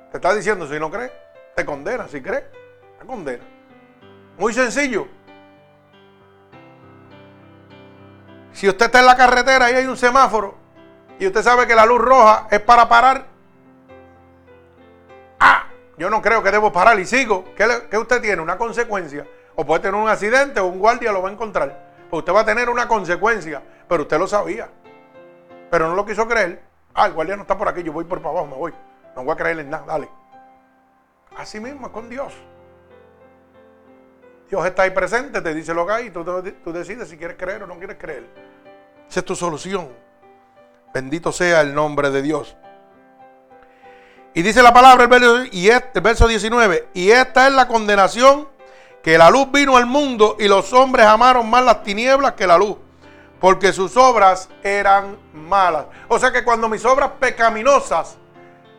[0.10, 1.12] Te está diciendo, si no cree,
[1.54, 2.08] te condena.
[2.08, 2.46] Si cree,
[2.98, 3.44] te condena.
[4.38, 5.06] Muy sencillo.
[8.54, 10.56] Si usted está en la carretera y hay un semáforo
[11.20, 13.26] y usted sabe que la luz roja es para parar,
[15.40, 17.46] ah, yo no creo que debo parar y sigo.
[17.56, 18.42] ¿Qué, usted tiene?
[18.42, 19.26] Una consecuencia.
[19.56, 21.90] O puede tener un accidente o un guardia lo va a encontrar.
[22.10, 24.70] Pues usted va a tener una consecuencia, pero usted lo sabía.
[25.70, 26.64] Pero no lo quiso creer.
[26.94, 28.74] Ah, el guardia no está por aquí, yo voy por para abajo, me voy.
[29.16, 30.10] No voy a creerle en nada, dale.
[31.38, 32.34] Así mismo es con Dios.
[34.50, 36.24] Dios está ahí presente, te dice lo que hay tú,
[36.64, 38.26] tú decides si quieres creer o no quieres creer.
[39.08, 39.90] Esa es tu solución.
[40.94, 42.56] Bendito sea el nombre de Dios.
[44.34, 47.68] Y dice la palabra, el verso, y este, el verso 19, y esta es la
[47.68, 48.48] condenación,
[49.04, 52.58] que la luz vino al mundo y los hombres amaron más las tinieblas que la
[52.58, 52.78] luz,
[53.40, 55.86] porque sus obras eran malas.
[56.08, 58.18] O sea que cuando mis obras pecaminosas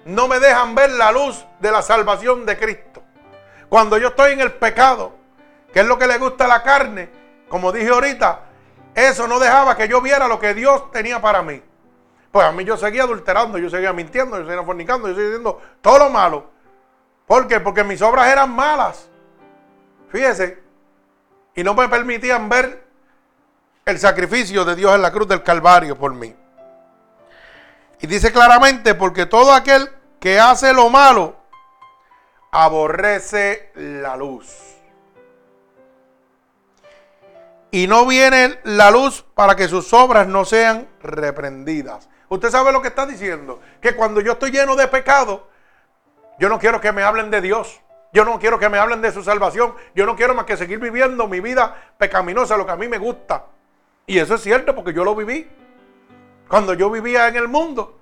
[0.04, 3.02] no me dejan ver la luz de la salvación de Cristo,
[3.68, 5.19] cuando yo estoy en el pecado,
[5.72, 7.10] que es lo que le gusta a la carne,
[7.48, 8.40] como dije ahorita,
[8.94, 11.62] eso no dejaba que yo viera lo que Dios tenía para mí.
[12.32, 15.60] Pues a mí yo seguía adulterando, yo seguía mintiendo, yo seguía fornicando, yo seguía diciendo
[15.80, 16.50] todo lo malo.
[17.26, 17.60] ¿Por qué?
[17.60, 19.08] Porque mis obras eran malas.
[20.10, 20.62] Fíjese.
[21.54, 22.84] Y no me permitían ver
[23.84, 26.34] el sacrificio de Dios en la cruz del Calvario por mí.
[28.00, 31.36] Y dice claramente, porque todo aquel que hace lo malo,
[32.50, 34.69] aborrece la luz.
[37.70, 42.08] Y no viene la luz para que sus obras no sean reprendidas.
[42.28, 43.60] Usted sabe lo que está diciendo.
[43.80, 45.48] Que cuando yo estoy lleno de pecado,
[46.38, 47.80] yo no quiero que me hablen de Dios.
[48.12, 49.74] Yo no quiero que me hablen de su salvación.
[49.94, 52.98] Yo no quiero más que seguir viviendo mi vida pecaminosa, lo que a mí me
[52.98, 53.44] gusta.
[54.06, 55.48] Y eso es cierto porque yo lo viví.
[56.48, 58.00] Cuando yo vivía en el mundo,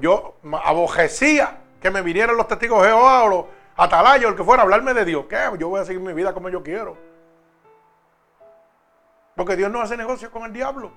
[0.00, 3.44] yo abojecía que me vinieran los testigos de Jehová o los
[3.76, 5.24] atalayos, el que fuera, a hablarme de Dios.
[5.28, 5.38] ¿Qué?
[5.58, 6.98] Yo voy a seguir mi vida como yo quiero.
[9.38, 10.90] Porque Dios no hace negocio con el diablo.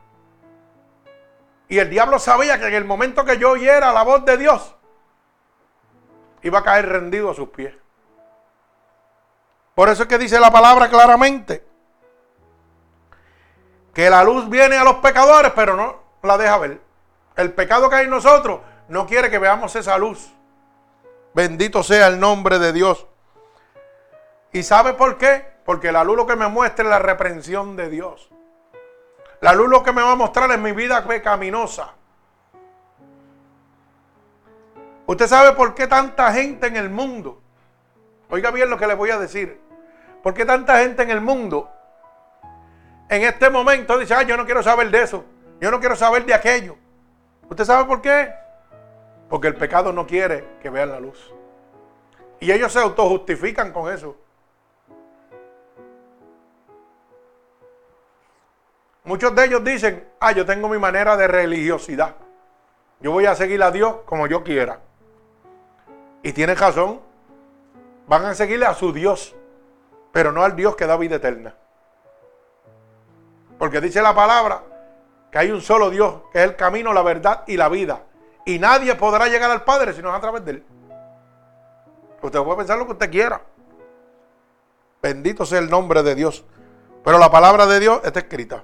[1.69, 4.75] Y el diablo sabía que en el momento que yo oyera la voz de Dios,
[6.41, 7.75] iba a caer rendido a sus pies.
[9.75, 11.63] Por eso es que dice la palabra claramente
[13.93, 16.81] que la luz viene a los pecadores, pero no la deja ver.
[17.35, 20.33] El pecado que hay en nosotros no quiere que veamos esa luz.
[21.35, 23.05] Bendito sea el nombre de Dios.
[24.51, 25.50] ¿Y sabe por qué?
[25.65, 28.29] Porque la luz lo que me muestra es la reprensión de Dios.
[29.41, 31.93] La luz lo que me va a mostrar es mi vida pecaminosa.
[35.07, 37.41] Usted sabe por qué tanta gente en el mundo,
[38.29, 39.59] oiga bien lo que le voy a decir,
[40.23, 41.69] por qué tanta gente en el mundo
[43.09, 45.25] en este momento dice, ay, yo no quiero saber de eso,
[45.59, 46.77] yo no quiero saber de aquello.
[47.49, 48.33] ¿Usted sabe por qué?
[49.27, 51.33] Porque el pecado no quiere que vean la luz.
[52.39, 54.15] Y ellos se autojustifican con eso.
[59.03, 62.15] Muchos de ellos dicen, ah, yo tengo mi manera de religiosidad.
[62.99, 64.79] Yo voy a seguir a Dios como yo quiera.
[66.21, 67.01] Y tienen razón.
[68.07, 69.35] Van a seguirle a su Dios,
[70.11, 71.55] pero no al Dios que da vida eterna.
[73.57, 74.63] Porque dice la palabra
[75.31, 78.03] que hay un solo Dios, que es el camino, la verdad y la vida.
[78.45, 80.65] Y nadie podrá llegar al Padre si no es a través de Él.
[82.21, 83.41] Usted puede pensar lo que usted quiera.
[85.01, 86.43] Bendito sea el nombre de Dios.
[87.03, 88.63] Pero la palabra de Dios está escrita.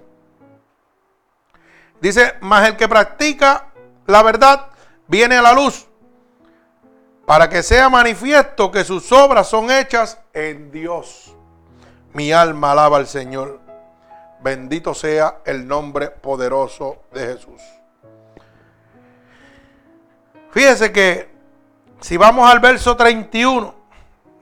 [2.01, 3.67] Dice, más el que practica
[4.05, 4.67] la verdad
[5.07, 5.87] viene a la luz
[7.25, 11.35] para que sea manifiesto que sus obras son hechas en Dios.
[12.13, 13.59] Mi alma alaba al Señor.
[14.41, 17.61] Bendito sea el nombre poderoso de Jesús.
[20.51, 21.29] Fíjese que
[21.99, 23.75] si vamos al verso 31,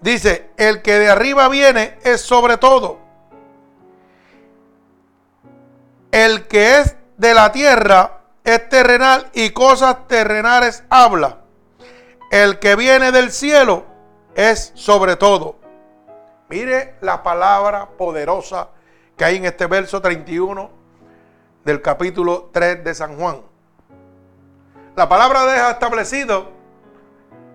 [0.02, 3.00] dice, el que de arriba viene es sobre todo.
[6.12, 11.40] El que es de la tierra es terrenal y cosas terrenales habla.
[12.32, 13.86] El que viene del cielo
[14.36, 15.58] es sobre todo.
[16.50, 18.70] Mire la palabra poderosa
[19.18, 20.70] que hay en este verso 31
[21.64, 23.42] del capítulo 3 de San Juan.
[24.96, 26.52] La palabra deja establecido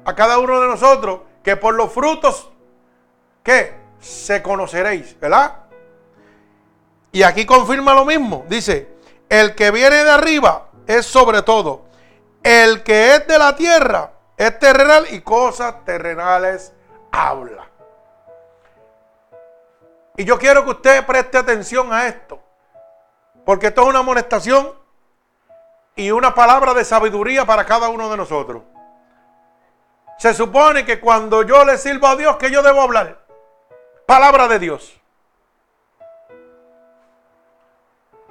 [0.04, 2.50] a cada uno de nosotros que por los frutos
[3.42, 5.58] que se conoceréis, ¿verdad?
[7.12, 8.44] Y aquí confirma lo mismo.
[8.48, 8.99] Dice,
[9.30, 11.86] el que viene de arriba es sobre todo.
[12.42, 16.72] El que es de la tierra es terrenal y cosas terrenales
[17.12, 17.68] habla.
[20.16, 22.42] Y yo quiero que usted preste atención a esto.
[23.46, 24.74] Porque esto es una amonestación
[25.94, 28.62] y una palabra de sabiduría para cada uno de nosotros.
[30.18, 33.24] Se supone que cuando yo le sirvo a Dios, que yo debo hablar.
[34.06, 34.99] Palabra de Dios.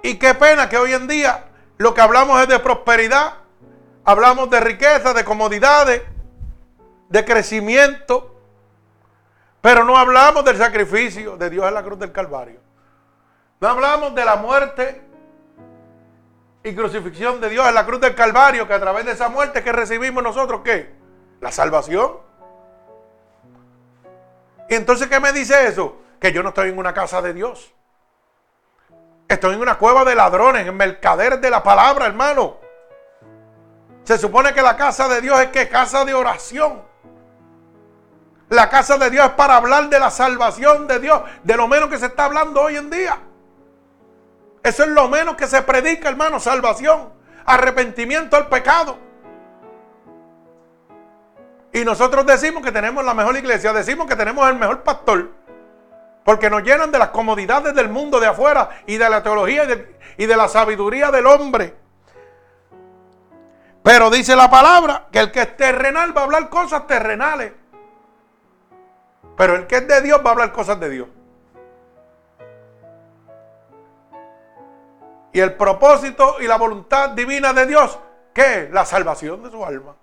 [0.01, 1.45] Y qué pena que hoy en día
[1.77, 3.33] lo que hablamos es de prosperidad,
[4.03, 6.01] hablamos de riqueza, de comodidades,
[7.09, 8.35] de crecimiento,
[9.61, 12.59] pero no hablamos del sacrificio de Dios en la cruz del Calvario.
[13.59, 15.01] No hablamos de la muerte
[16.63, 19.63] y crucifixión de Dios en la cruz del Calvario, que a través de esa muerte
[19.63, 20.93] que recibimos nosotros, ¿qué?
[21.41, 22.11] La salvación.
[24.69, 25.97] Y entonces, ¿qué me dice eso?
[26.19, 27.73] Que yo no estoy en una casa de Dios.
[29.29, 32.57] Estoy en una cueva de ladrones, en mercaderes de la palabra, hermano.
[34.03, 36.81] Se supone que la casa de Dios es que casa de oración.
[38.49, 41.89] La casa de Dios es para hablar de la salvación de Dios, de lo menos
[41.89, 43.19] que se está hablando hoy en día.
[44.63, 47.13] Eso es lo menos que se predica, hermano, salvación,
[47.45, 48.97] arrepentimiento al pecado.
[51.71, 55.29] Y nosotros decimos que tenemos la mejor iglesia, decimos que tenemos el mejor pastor.
[56.29, 59.63] Porque nos llenan de las comodidades del mundo de afuera y de la teología
[60.15, 61.73] y de, la sabiduría del hombre.
[63.81, 67.51] Pero dice la palabra que el que es terrenal va a hablar cosas terrenales.
[69.35, 71.07] Pero el que es de Dios va a hablar cosas de Dios.
[75.33, 77.97] Y el propósito y la voluntad divina de Dios,
[78.35, 78.69] ¿qué?
[78.71, 79.95] La salvación de su alma.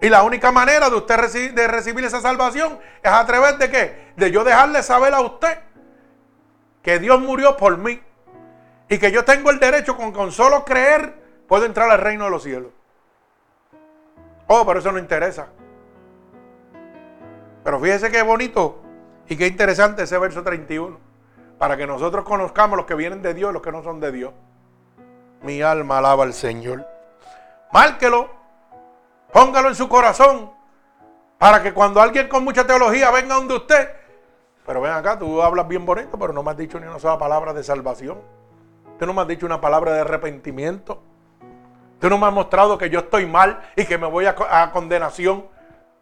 [0.00, 4.12] Y la única manera de usted recibir esa salvación es a través de qué?
[4.16, 5.58] De yo dejarle saber a usted
[6.82, 8.00] que Dios murió por mí.
[8.88, 11.14] Y que yo tengo el derecho con, con solo creer,
[11.46, 12.70] puedo entrar al reino de los cielos.
[14.46, 15.48] Oh, pero eso no interesa.
[17.64, 18.80] Pero fíjese qué bonito
[19.28, 20.98] y qué interesante ese verso 31.
[21.58, 24.12] Para que nosotros conozcamos los que vienen de Dios y los que no son de
[24.12, 24.32] Dios.
[25.42, 26.86] Mi alma alaba al Señor.
[27.72, 28.37] Márquelo
[29.32, 30.52] Póngalo en su corazón.
[31.38, 33.90] Para que cuando alguien con mucha teología venga donde usted.
[34.66, 37.18] Pero ven acá, tú hablas bien bonito, pero no me has dicho ni una sola
[37.18, 38.20] palabra de salvación.
[38.98, 41.00] Tú no me has dicho una palabra de arrepentimiento.
[42.00, 44.34] Tú no me has mostrado que yo estoy mal y que me voy a,
[44.72, 45.46] condenación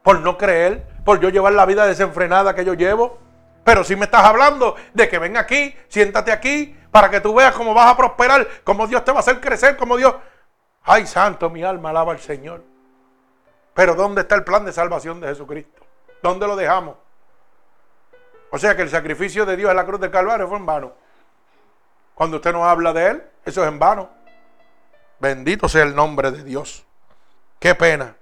[0.02, 3.18] por no creer, por yo llevar la vida desenfrenada que yo llevo.
[3.64, 7.54] Pero si me estás hablando de que ven aquí, siéntate aquí, para que tú veas
[7.54, 10.14] cómo vas a prosperar, cómo Dios te va a hacer crecer, cómo Dios...
[10.82, 12.62] Ay, santo, mi alma alaba al Señor.
[13.76, 15.82] Pero ¿dónde está el plan de salvación de Jesucristo?
[16.22, 16.96] ¿Dónde lo dejamos?
[18.50, 20.94] O sea que el sacrificio de Dios en la cruz del Calvario fue en vano.
[22.14, 24.08] Cuando usted no habla de Él, eso es en vano.
[25.18, 26.86] Bendito sea el nombre de Dios.
[27.58, 28.16] Qué pena.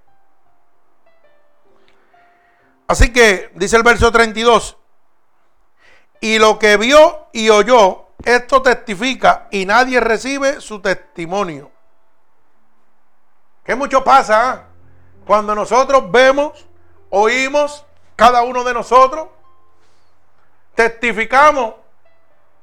[2.89, 4.77] Así que dice el verso 32,
[6.21, 11.71] y lo que vio y oyó, esto testifica y nadie recibe su testimonio.
[13.63, 14.51] Que mucho pasa.
[14.51, 14.74] ¿ah?
[15.27, 16.67] Cuando nosotros vemos,
[17.11, 17.85] oímos,
[18.17, 19.29] cada uno de nosotros,
[20.75, 21.75] testificamos,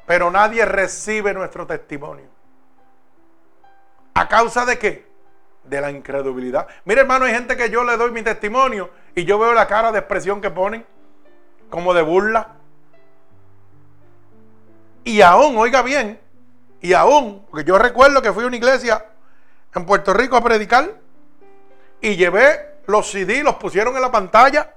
[0.06, 2.26] pero nadie recibe nuestro testimonio.
[4.14, 5.10] ¿A causa de qué?
[5.64, 6.68] De la incredulidad.
[6.86, 9.92] Mire, hermano, hay gente que yo le doy mi testimonio y yo veo la cara
[9.92, 10.86] de expresión que ponen,
[11.70, 12.56] como de burla.
[15.04, 16.20] Y aún, oiga bien,
[16.82, 19.06] y aún, porque yo recuerdo que fui a una iglesia
[19.74, 21.01] en Puerto Rico a predicar
[22.02, 24.74] y llevé los CD, los pusieron en la pantalla,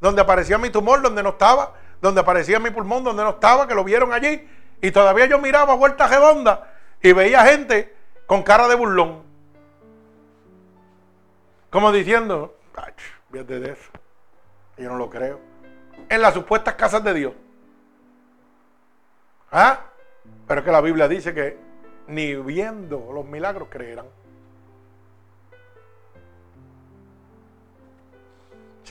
[0.00, 3.74] donde aparecía mi tumor, donde no estaba, donde aparecía mi pulmón, donde no estaba, que
[3.74, 4.48] lo vieron allí.
[4.80, 6.58] Y todavía yo miraba vueltas redondas
[7.00, 7.94] y veía gente
[8.26, 9.22] con cara de burlón.
[11.70, 12.56] Como diciendo,
[13.30, 13.90] fíjate de eso.
[14.76, 15.40] Yo no lo creo.
[16.08, 17.32] En las supuestas casas de Dios.
[19.52, 19.80] ¿Ah?
[20.48, 21.56] Pero es que la Biblia dice que
[22.08, 24.06] ni viendo los milagros creerán.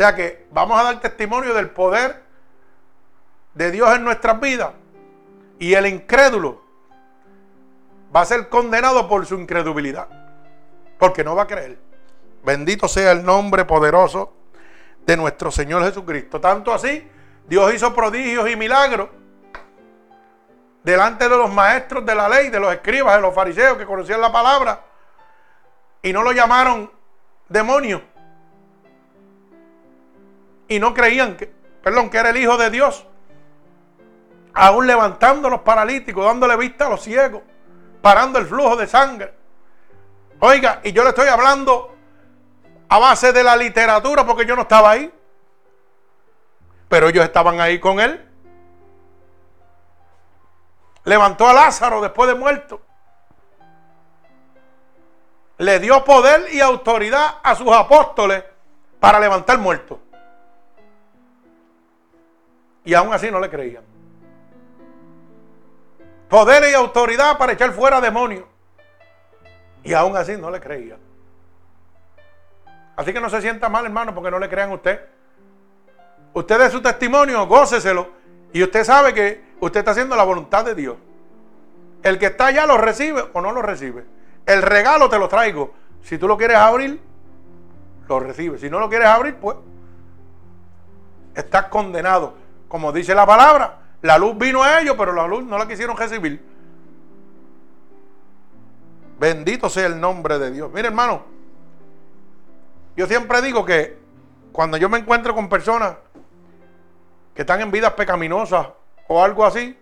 [0.01, 2.23] Sea que vamos a dar testimonio del poder
[3.53, 4.71] de Dios en nuestras vidas.
[5.59, 6.63] Y el incrédulo
[8.15, 10.07] va a ser condenado por su incredulidad.
[10.97, 11.77] Porque no va a creer.
[12.43, 14.33] Bendito sea el nombre poderoso
[15.05, 16.41] de nuestro Señor Jesucristo.
[16.41, 17.07] Tanto así,
[17.47, 19.07] Dios hizo prodigios y milagros
[20.83, 24.19] delante de los maestros de la ley, de los escribas, de los fariseos que conocían
[24.19, 24.83] la palabra.
[26.01, 26.91] Y no lo llamaron
[27.47, 28.10] demonio.
[30.71, 31.51] Y no creían que,
[31.83, 33.05] perdón, que era el Hijo de Dios.
[34.53, 37.41] Aún levantando a los paralíticos, dándole vista a los ciegos,
[38.01, 39.33] parando el flujo de sangre.
[40.39, 41.93] Oiga, y yo le estoy hablando
[42.87, 45.13] a base de la literatura porque yo no estaba ahí.
[46.87, 48.25] Pero ellos estaban ahí con él.
[51.03, 52.81] Levantó a Lázaro después de muerto.
[55.57, 58.45] Le dio poder y autoridad a sus apóstoles
[59.01, 59.99] para levantar muertos.
[62.83, 63.83] Y aún así no le creían.
[66.29, 68.45] Poder y autoridad para echar fuera demonios.
[69.83, 70.99] Y aún así no le creían.
[72.95, 74.99] Así que no se sienta mal, hermano, porque no le crean a usted.
[76.33, 78.09] Usted de su testimonio, góceselo.
[78.53, 80.97] Y usted sabe que usted está haciendo la voluntad de Dios.
[82.03, 84.05] El que está allá lo recibe o no lo recibe.
[84.45, 85.73] El regalo te lo traigo.
[86.01, 86.99] Si tú lo quieres abrir,
[88.07, 88.61] lo recibes.
[88.61, 89.57] Si no lo quieres abrir, pues
[91.35, 92.33] estás condenado.
[92.71, 95.97] Como dice la palabra, la luz vino a ellos, pero la luz no la quisieron
[95.97, 96.41] recibir.
[99.19, 100.71] Bendito sea el nombre de Dios.
[100.71, 101.21] Mire, hermano,
[102.95, 103.99] yo siempre digo que
[104.53, 105.97] cuando yo me encuentro con personas
[107.35, 108.69] que están en vidas pecaminosas
[109.09, 109.77] o algo así,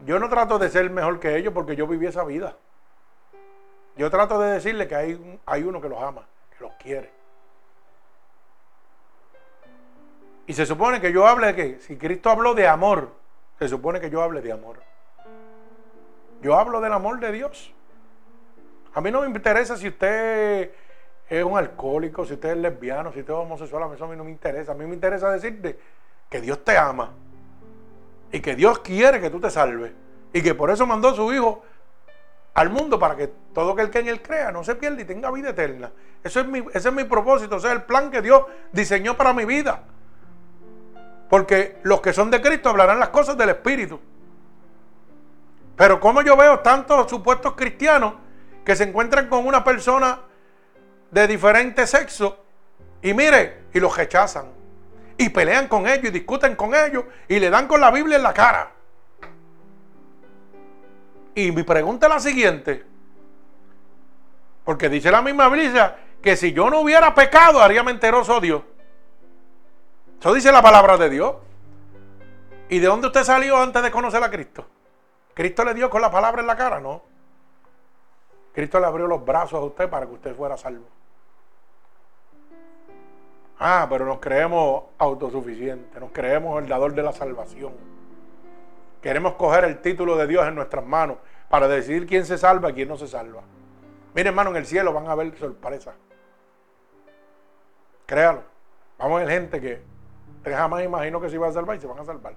[0.00, 2.54] yo no trato de ser mejor que ellos porque yo viví esa vida.
[3.96, 7.13] Yo trato de decirle que hay, hay uno que los ama, que los quiere.
[10.46, 13.12] Y se supone que yo hable de que, si Cristo habló de amor,
[13.58, 14.78] se supone que yo hable de amor.
[16.42, 17.72] Yo hablo del amor de Dios.
[18.94, 20.70] A mí no me interesa si usted
[21.28, 24.08] es un alcohólico, si usted es lesbiano, si usted es homosexual, a mí eso a
[24.08, 24.72] mí no me interesa.
[24.72, 25.78] A mí me interesa decirte
[26.28, 27.12] que Dios te ama
[28.30, 29.92] y que Dios quiere que tú te salves
[30.32, 31.62] y que por eso mandó su Hijo
[32.52, 35.30] al mundo para que todo aquel que en él crea no se pierda y tenga
[35.30, 35.90] vida eterna.
[36.22, 39.32] Eso es mi, ese es mi propósito, ese es el plan que Dios diseñó para
[39.32, 39.82] mi vida.
[41.34, 43.98] Porque los que son de Cristo hablarán las cosas del Espíritu.
[45.74, 48.14] Pero como yo veo tantos supuestos cristianos
[48.64, 50.20] que se encuentran con una persona
[51.10, 52.38] de diferente sexo
[53.02, 54.46] y mire, y los rechazan.
[55.18, 58.22] Y pelean con ellos y discuten con ellos y le dan con la Biblia en
[58.22, 58.70] la cara.
[61.34, 62.84] Y mi pregunta es la siguiente.
[64.64, 68.62] Porque dice la misma Biblia que si yo no hubiera pecado haría mentiroso Dios.
[70.24, 71.34] Eso dice la palabra de Dios.
[72.70, 74.64] ¿Y de dónde usted salió antes de conocer a Cristo?
[75.34, 76.80] ¿Cristo le dio con la palabra en la cara?
[76.80, 77.02] No.
[78.54, 80.86] Cristo le abrió los brazos a usted para que usted fuera salvo.
[83.58, 87.74] Ah, pero nos creemos autosuficientes, nos creemos el dador de la salvación.
[89.02, 91.18] Queremos coger el título de Dios en nuestras manos
[91.50, 93.42] para decidir quién se salva y quién no se salva.
[94.14, 95.94] Mire, hermano, en el cielo van a ver sorpresas.
[98.06, 98.42] Créalo.
[98.96, 99.93] Vamos a ver gente que
[100.52, 102.34] jamás imaginó que se iba a salvar y se van a salvar.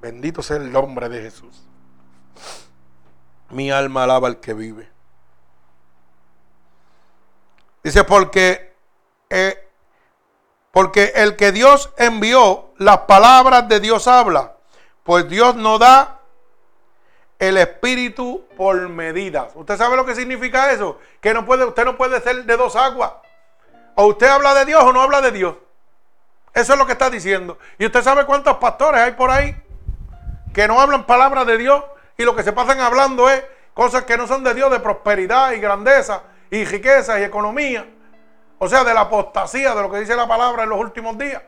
[0.00, 1.64] Bendito sea el nombre de Jesús.
[3.50, 4.88] Mi alma alaba al que vive.
[7.82, 8.72] Dice, porque
[9.30, 9.68] eh,
[10.72, 14.56] porque el que Dios envió, las palabras de Dios habla.
[15.04, 16.20] Pues Dios no da
[17.38, 19.52] el espíritu por medidas.
[19.54, 20.98] ¿Usted sabe lo que significa eso?
[21.20, 23.12] Que no puede, usted no puede ser de dos aguas.
[23.96, 25.56] O usted habla de Dios o no habla de Dios.
[26.54, 27.58] Eso es lo que está diciendo.
[27.78, 29.56] Y usted sabe cuántos pastores hay por ahí
[30.52, 31.82] que no hablan palabras de Dios
[32.16, 33.42] y lo que se pasan hablando es
[33.74, 37.86] cosas que no son de Dios, de prosperidad y grandeza y riqueza y economía.
[38.58, 41.42] O sea, de la apostasía, de lo que dice la palabra en los últimos días.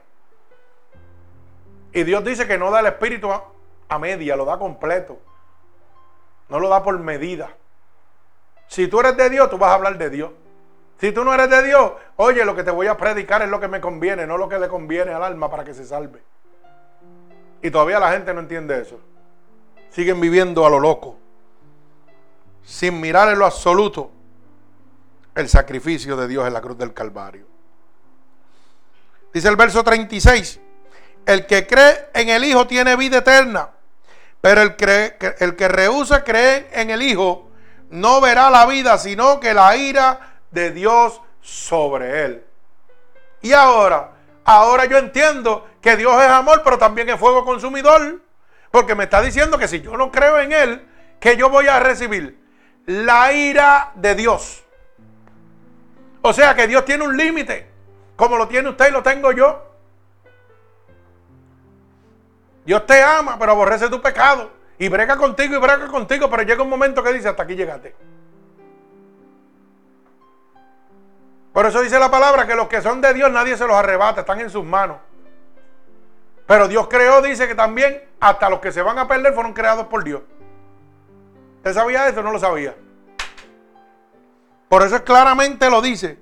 [1.93, 5.21] Y Dios dice que no da el espíritu a, media, lo da completo.
[6.49, 7.51] No lo da por medida.
[8.67, 10.33] Si tú eres de Dios, tú vas a hablar de Dios.
[11.01, 13.61] Si tú no eres de Dios, oye, lo que te voy a predicar es lo
[13.61, 16.23] que me conviene, no lo que le conviene al alma para que se salve.
[17.63, 19.01] Y todavía la gente no entiende eso.
[19.91, 21.17] Siguen viviendo a lo loco,
[22.63, 24.11] sin mirar en lo absoluto
[25.35, 27.47] el sacrificio de Dios en la cruz del Calvario.
[29.33, 30.61] Dice el verso 36,
[31.27, 33.71] el que cree en el Hijo tiene vida eterna,
[34.41, 34.77] pero el,
[35.39, 37.49] el que rehúsa creer en el Hijo
[37.91, 42.45] no verá la vida, sino que la ira de Dios sobre él.
[43.43, 44.13] Y ahora,
[44.45, 48.21] ahora yo entiendo que Dios es amor, pero también es fuego consumidor,
[48.71, 50.89] porque me está diciendo que si yo no creo en Él,
[51.21, 52.39] que yo voy a recibir
[52.87, 54.65] la ira de Dios.
[56.23, 57.69] O sea que Dios tiene un límite,
[58.17, 59.63] como lo tiene usted y lo tengo yo.
[62.65, 64.51] Dios te ama, pero aborrece tu pecado.
[64.79, 67.95] Y brega contigo y brega contigo, pero llega un momento que dice, hasta aquí llegaste.
[71.55, 74.23] Por eso dice la palabra que los que son de Dios nadie se los arrebata,
[74.23, 74.97] están en sus manos.
[76.49, 79.87] Pero Dios creó, dice que también hasta los que se van a perder fueron creados
[79.87, 80.23] por Dios.
[81.59, 82.75] ¿Usted sabía eso no lo sabía?
[84.69, 86.19] Por eso claramente lo dice.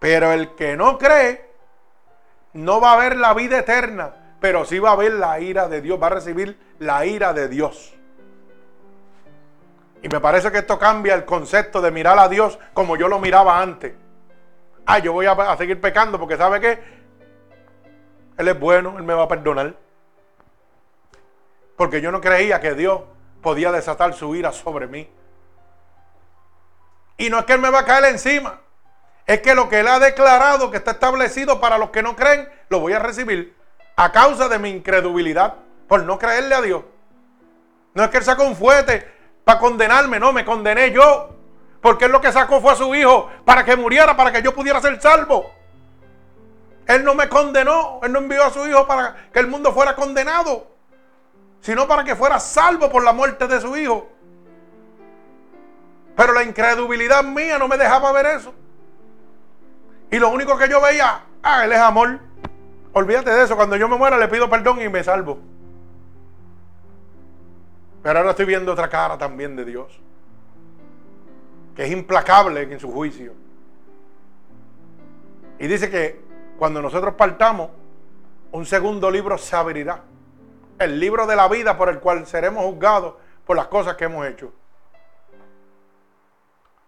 [0.00, 1.48] Pero el que no cree
[2.54, 5.80] no va a ver la vida eterna, pero sí va a ver la ira de
[5.80, 7.95] Dios, va a recibir la ira de Dios.
[10.06, 13.18] Y me parece que esto cambia el concepto de mirar a Dios como yo lo
[13.18, 13.92] miraba antes.
[14.86, 16.78] Ah, yo voy a, seguir pecando porque sabe que
[18.38, 19.74] Él es bueno, Él me va a perdonar.
[21.74, 23.00] Porque yo no creía que Dios
[23.42, 25.10] podía desatar su ira sobre mí.
[27.16, 28.60] Y no es que Él me va a caer encima.
[29.26, 32.48] Es que lo que Él ha declarado que está establecido para los que no creen,
[32.68, 33.56] lo voy a recibir
[33.96, 35.54] a causa de mi incredulidad
[35.88, 36.84] por no creerle a Dios.
[37.92, 39.15] No es que Él sacó un fuete
[39.46, 41.28] para condenarme, no, me condené yo.
[41.80, 44.52] Porque Él lo que sacó fue a su hijo para que muriera, para que yo
[44.52, 45.52] pudiera ser salvo.
[46.84, 49.94] Él no me condenó, Él no envió a su hijo para que el mundo fuera
[49.94, 50.66] condenado,
[51.60, 54.08] sino para que fuera salvo por la muerte de su hijo.
[56.16, 58.52] Pero la incredulidad mía no me dejaba ver eso.
[60.10, 62.18] Y lo único que yo veía, ah, Él es amor.
[62.94, 65.38] Olvídate de eso, cuando yo me muera le pido perdón y me salvo.
[68.06, 69.98] Pero ahora estoy viendo otra cara también de Dios,
[71.74, 73.34] que es implacable en su juicio.
[75.58, 76.20] Y dice que
[76.56, 77.68] cuando nosotros partamos,
[78.52, 80.04] un segundo libro se abrirá.
[80.78, 84.24] El libro de la vida por el cual seremos juzgados por las cosas que hemos
[84.24, 84.52] hecho.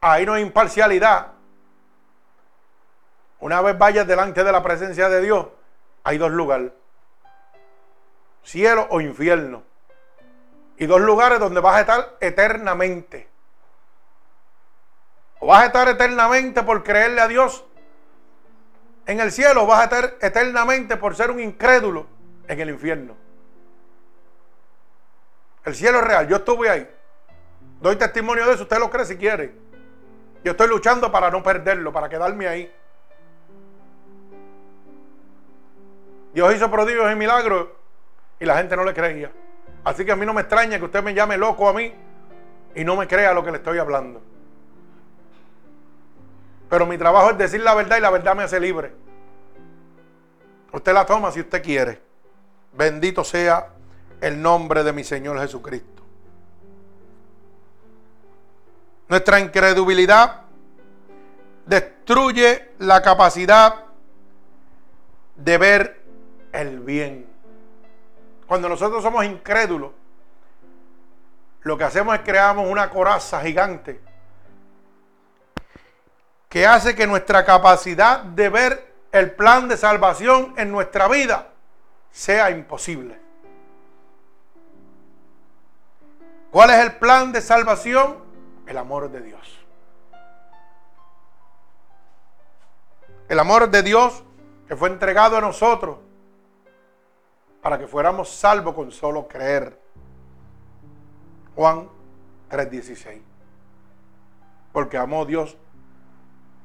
[0.00, 1.32] Ahí no hay imparcialidad,
[3.40, 5.48] una vez vayas delante de la presencia de Dios,
[6.04, 6.70] hay dos lugares.
[8.44, 9.66] Cielo o infierno.
[10.78, 13.28] Y dos lugares donde vas a estar eternamente.
[15.40, 17.64] O vas a estar eternamente por creerle a Dios
[19.06, 22.06] en el cielo, o vas a estar eternamente por ser un incrédulo
[22.46, 23.16] en el infierno.
[25.64, 26.88] El cielo es real, yo estuve ahí.
[27.80, 29.54] Doy testimonio de eso, usted lo cree si quiere.
[30.44, 32.72] Yo estoy luchando para no perderlo, para quedarme ahí.
[36.32, 37.68] Dios hizo prodigios y milagros
[38.38, 39.32] y la gente no le creía.
[39.88, 41.90] Así que a mí no me extraña que usted me llame loco a mí
[42.74, 44.20] y no me crea lo que le estoy hablando.
[46.68, 48.92] Pero mi trabajo es decir la verdad y la verdad me hace libre.
[50.72, 52.02] Usted la toma si usted quiere.
[52.74, 53.68] Bendito sea
[54.20, 56.02] el nombre de mi Señor Jesucristo.
[59.08, 60.42] Nuestra incredulidad
[61.64, 63.86] destruye la capacidad
[65.34, 66.02] de ver
[66.52, 67.27] el bien.
[68.48, 69.92] Cuando nosotros somos incrédulos,
[71.60, 74.00] lo que hacemos es creamos una coraza gigante
[76.48, 81.50] que hace que nuestra capacidad de ver el plan de salvación en nuestra vida
[82.10, 83.20] sea imposible.
[86.50, 88.16] ¿Cuál es el plan de salvación?
[88.66, 89.58] El amor de Dios.
[93.28, 94.24] El amor de Dios
[94.66, 95.98] que fue entregado a nosotros
[97.68, 99.78] para que fuéramos salvos con solo creer.
[101.54, 101.86] Juan
[102.48, 103.20] 3:16.
[104.72, 105.54] Porque amó Dios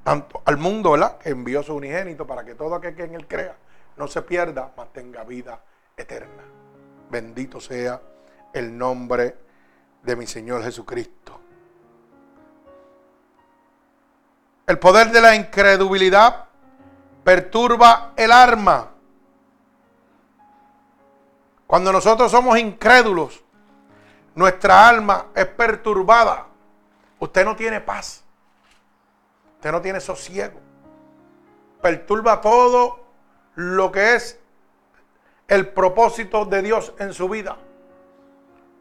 [0.06, 1.18] tanto al mundo, ¿verdad?
[1.18, 3.54] Que envió su unigénito para que todo aquel que en él crea
[3.98, 5.62] no se pierda, mas tenga vida
[5.98, 6.44] eterna.
[7.10, 8.02] Bendito sea
[8.54, 9.36] el nombre
[10.04, 11.38] de mi Señor Jesucristo.
[14.66, 16.46] El poder de la incredulidad
[17.26, 18.93] perturba el alma.
[21.74, 23.44] Cuando nosotros somos incrédulos,
[24.36, 26.46] nuestra alma es perturbada.
[27.18, 28.24] Usted no tiene paz.
[29.56, 30.60] Usted no tiene sosiego.
[31.82, 33.00] Perturba todo
[33.56, 34.40] lo que es
[35.48, 37.58] el propósito de Dios en su vida.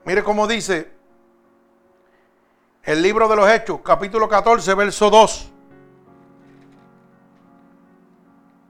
[0.04, 0.92] Mire cómo dice
[2.82, 5.50] el libro de los Hechos, capítulo 14, verso 2.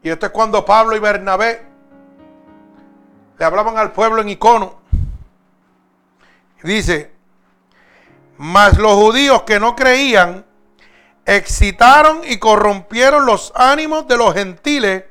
[0.04, 1.71] Y esto es cuando Pablo y Bernabé
[3.42, 4.76] le hablaban al pueblo en icono.
[6.62, 7.10] Dice,
[8.36, 10.46] mas los judíos que no creían
[11.24, 15.06] excitaron y corrompieron los ánimos de los gentiles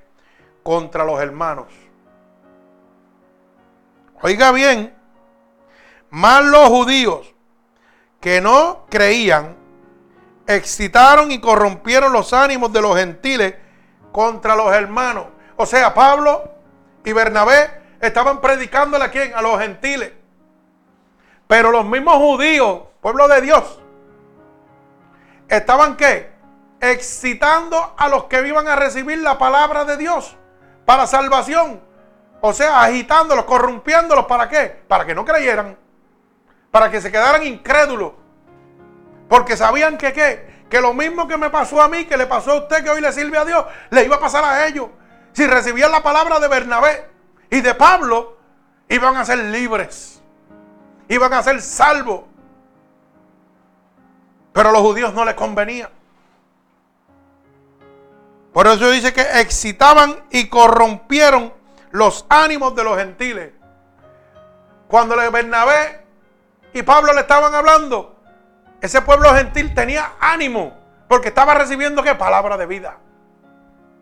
[0.63, 1.65] contra los hermanos.
[4.21, 4.95] Oiga bien,
[6.09, 7.35] más los judíos
[8.21, 9.57] que no creían
[10.47, 13.55] excitaron y corrompieron los ánimos de los gentiles
[14.13, 15.25] contra los hermanos.
[15.57, 16.49] O sea, Pablo
[17.03, 19.33] y Bernabé estaban predicándole a quién?
[19.33, 20.11] A los gentiles.
[21.47, 23.81] Pero los mismos judíos, pueblo de Dios,
[25.47, 26.31] estaban qué?
[26.79, 30.35] Excitando a los que iban a recibir la palabra de Dios
[30.85, 31.79] para salvación.
[32.41, 34.81] O sea, agitándolos, corrompiéndolos, ¿para qué?
[34.87, 35.77] Para que no creyeran.
[36.71, 38.13] Para que se quedaran incrédulos.
[39.29, 40.65] Porque sabían que qué?
[40.69, 43.01] Que lo mismo que me pasó a mí, que le pasó a usted, que hoy
[43.01, 44.87] le sirve a Dios, le iba a pasar a ellos.
[45.33, 47.11] Si recibían la palabra de Bernabé
[47.51, 48.37] y de Pablo,
[48.87, 50.21] iban a ser libres.
[51.09, 52.21] Iban a ser salvos.
[54.53, 55.91] Pero a los judíos no les convenía.
[58.53, 61.53] Por eso dice que excitaban y corrompieron
[61.91, 63.51] los ánimos de los gentiles.
[64.87, 66.05] Cuando Bernabé
[66.73, 68.17] y Pablo le estaban hablando,
[68.79, 70.73] ese pueblo gentil tenía ánimo
[71.09, 72.97] porque estaba recibiendo qué palabra de vida.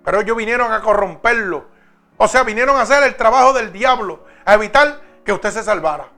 [0.03, 1.78] Pero ellos vinieron a corromperlo.
[2.21, 6.09] O sea, vinieron a hacer el trabajo del diablo, a evitar que usted se salvara.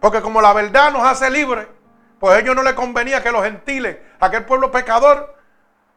[0.00, 1.68] Porque como la verdad nos hace libres,
[2.18, 5.36] pues a ellos no les convenía que los gentiles, aquel pueblo pecador,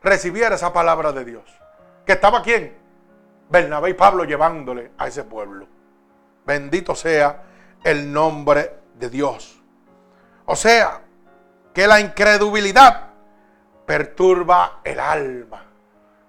[0.04, 1.44] recibiera esa palabra de Dios.
[2.06, 2.78] ¿Que estaba quién?
[3.50, 5.66] Bernabé y Pablo llevándole a ese pueblo.
[6.46, 7.42] Bendito sea
[7.82, 9.58] el nombre de Dios.
[10.46, 11.00] O sea,
[11.74, 13.12] que la incredulidad
[13.86, 15.64] perturba el alma.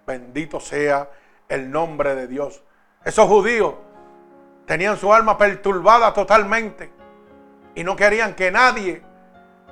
[0.07, 1.11] Bendito sea
[1.51, 2.63] el nombre de Dios.
[3.05, 3.75] Esos judíos
[4.65, 6.91] tenían su alma perturbada totalmente
[7.75, 9.03] y no querían que nadie,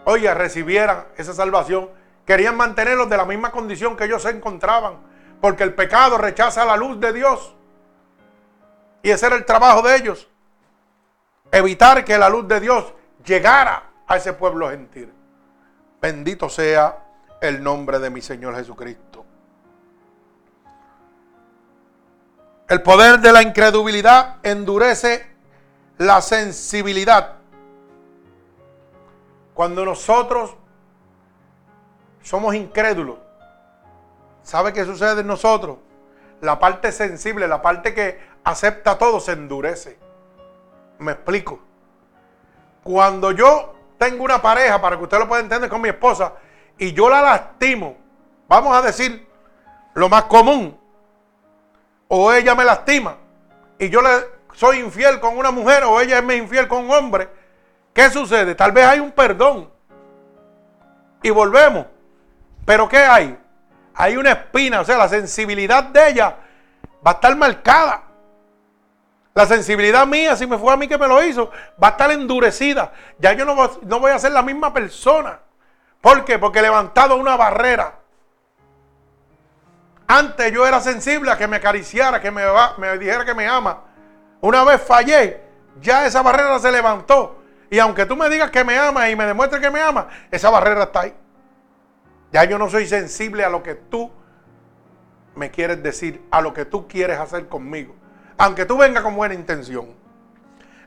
[0.04, 1.88] oiga, recibiera esa salvación.
[2.26, 4.98] Querían mantenerlos de la misma condición que ellos se encontraban,
[5.40, 7.54] porque el pecado rechaza la luz de Dios.
[9.02, 10.28] Y ese era el trabajo de ellos,
[11.50, 12.92] evitar que la luz de Dios
[13.24, 15.12] llegara a ese pueblo gentil.
[16.02, 17.04] Bendito sea
[17.40, 19.07] el nombre de mi Señor Jesucristo.
[22.68, 25.26] El poder de la incredulidad endurece
[25.96, 27.36] la sensibilidad.
[29.54, 30.54] Cuando nosotros
[32.22, 33.16] somos incrédulos,
[34.42, 35.78] ¿sabe qué sucede en nosotros?
[36.42, 39.98] La parte sensible, la parte que acepta todo, se endurece.
[40.98, 41.60] Me explico.
[42.84, 46.34] Cuando yo tengo una pareja, para que usted lo pueda entender con mi esposa,
[46.76, 47.96] y yo la lastimo,
[48.46, 49.26] vamos a decir
[49.94, 50.77] lo más común,
[52.08, 53.16] o ella me lastima,
[53.78, 54.08] y yo le
[54.54, 57.28] soy infiel con una mujer, o ella es infiel con un hombre,
[57.92, 58.54] ¿qué sucede?
[58.54, 59.70] Tal vez hay un perdón,
[61.22, 61.86] y volvemos,
[62.64, 63.38] pero ¿qué hay?
[63.94, 66.36] Hay una espina, o sea, la sensibilidad de ella
[67.04, 68.02] va a estar marcada.
[69.34, 71.50] La sensibilidad mía, si me fue a mí que me lo hizo,
[71.82, 72.92] va a estar endurecida.
[73.18, 75.38] Ya yo no voy, a ser la misma persona.
[76.00, 76.38] ¿Por qué?
[76.38, 77.97] Porque he levantado una barrera.
[80.08, 82.42] Antes yo era sensible a que me acariciara, que me,
[82.98, 83.84] dijera que me ama.
[84.40, 85.40] Una vez fallé,
[85.80, 87.42] ya esa barrera se levantó.
[87.70, 90.50] Y aunque tú me digas que me amas y me demuestres que me amas, esa
[90.50, 91.14] barrera está ahí.
[92.32, 94.10] Ya yo no soy sensible a lo que tú
[95.36, 97.94] me quieres decir, a lo que tú quieres hacer conmigo
[98.38, 99.94] aunque tú vengas con buena intención.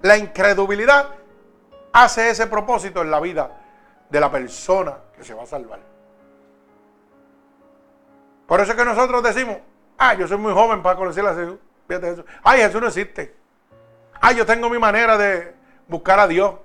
[0.02, 1.10] La incredulidad
[1.94, 3.52] hace ese propósito en la vida
[4.10, 5.80] de la persona que se va a salvar.
[8.52, 9.60] Por eso es que nosotros decimos,
[9.98, 11.58] ah, yo soy muy joven para conocer a Jesús.
[12.44, 13.34] Ay, Jesús no existe.
[14.20, 15.56] Ay, yo tengo mi manera de
[15.88, 16.56] buscar a Dios.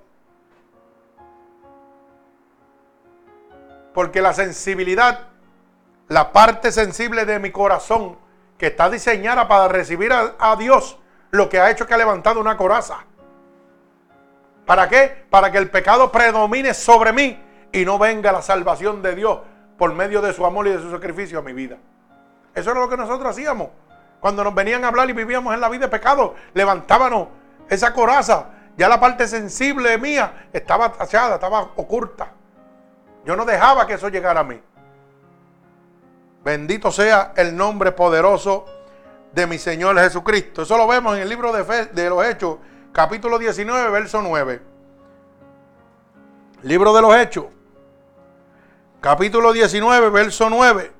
[3.93, 5.29] Porque la sensibilidad,
[6.09, 8.17] la parte sensible de mi corazón,
[8.57, 10.99] que está diseñada para recibir a, a Dios,
[11.31, 13.05] lo que ha hecho es que ha levantado una coraza.
[14.65, 15.25] ¿Para qué?
[15.29, 19.39] Para que el pecado predomine sobre mí y no venga la salvación de Dios
[19.77, 21.77] por medio de su amor y de su sacrificio a mi vida.
[22.55, 23.69] Eso era lo que nosotros hacíamos.
[24.19, 27.27] Cuando nos venían a hablar y vivíamos en la vida de pecado, levantábamos
[27.69, 28.47] esa coraza.
[28.77, 32.31] Ya la parte sensible mía estaba tachada, estaba oculta.
[33.25, 34.59] Yo no dejaba que eso llegara a mí.
[36.43, 38.65] Bendito sea el nombre poderoso
[39.33, 40.61] de mi Señor Jesucristo.
[40.61, 42.57] Eso lo vemos en el libro de, los Hechos,
[42.91, 44.61] capítulo 19, verso 9.
[46.63, 47.45] Libro de los Hechos,
[49.07, 50.91] capítulo 19, verso 9.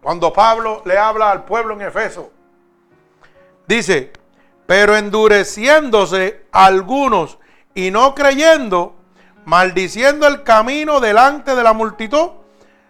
[0.00, 2.32] Cuando Pablo le habla al pueblo en Efeso,
[3.66, 4.14] dice,
[4.64, 7.38] pero endureciéndose algunos
[7.74, 8.94] y no creyendo,
[9.44, 12.30] maldiciendo el camino delante de la multitud,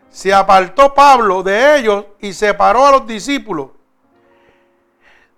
[0.08, 3.70] se apartó Pablo de ellos y separó a los discípulos,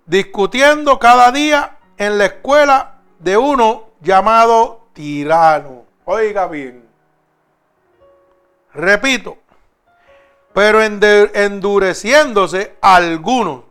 [0.04, 5.84] discutiendo cada día en la escuela de uno llamado tirano.
[6.04, 6.91] Oiga bien.
[8.74, 9.38] Repito,
[10.52, 13.64] pero endureciéndose algunos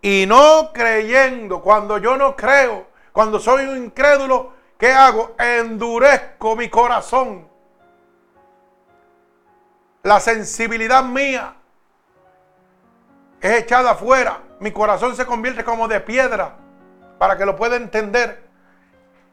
[0.00, 5.36] y no creyendo, cuando yo no creo, cuando soy un incrédulo, ¿qué hago?
[5.38, 7.46] Endurezco mi corazón.
[10.02, 11.54] La sensibilidad mía
[13.40, 14.40] es echada afuera.
[14.58, 16.56] Mi corazón se convierte como de piedra
[17.18, 18.42] para que lo pueda entender.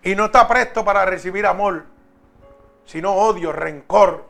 [0.03, 1.85] Y no está presto para recibir amor,
[2.85, 4.28] sino odio, rencor,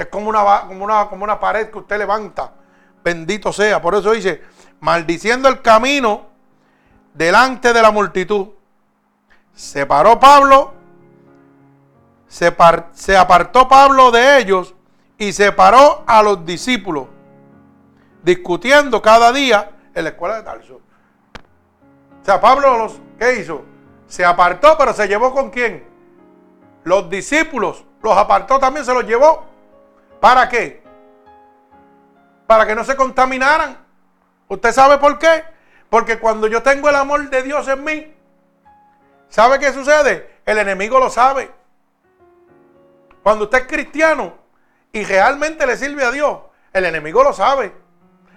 [0.00, 2.52] es como una, como una, como una pared que usted levanta.
[3.04, 3.82] Bendito sea.
[3.82, 4.42] Por eso dice,
[4.80, 6.26] maldiciendo el camino
[7.12, 8.48] delante de la multitud.
[9.52, 10.72] Se paró Pablo,
[12.26, 12.56] se,
[12.92, 14.74] se apartó Pablo de ellos
[15.18, 17.08] y separó a los discípulos,
[18.22, 20.76] discutiendo cada día en la escuela de Tarso.
[20.76, 23.64] O sea, Pablo, los, ¿qué hizo?
[24.06, 25.86] Se apartó, pero se llevó con quién?
[26.84, 29.49] Los discípulos, los apartó también, se los llevó
[30.20, 30.82] ¿Para qué?
[32.46, 33.78] Para que no se contaminaran.
[34.48, 35.44] ¿Usted sabe por qué?
[35.88, 38.14] Porque cuando yo tengo el amor de Dios en mí,
[39.28, 40.40] ¿sabe qué sucede?
[40.44, 41.50] El enemigo lo sabe.
[43.22, 44.34] Cuando usted es cristiano
[44.92, 46.38] y realmente le sirve a Dios,
[46.72, 47.72] el enemigo lo sabe.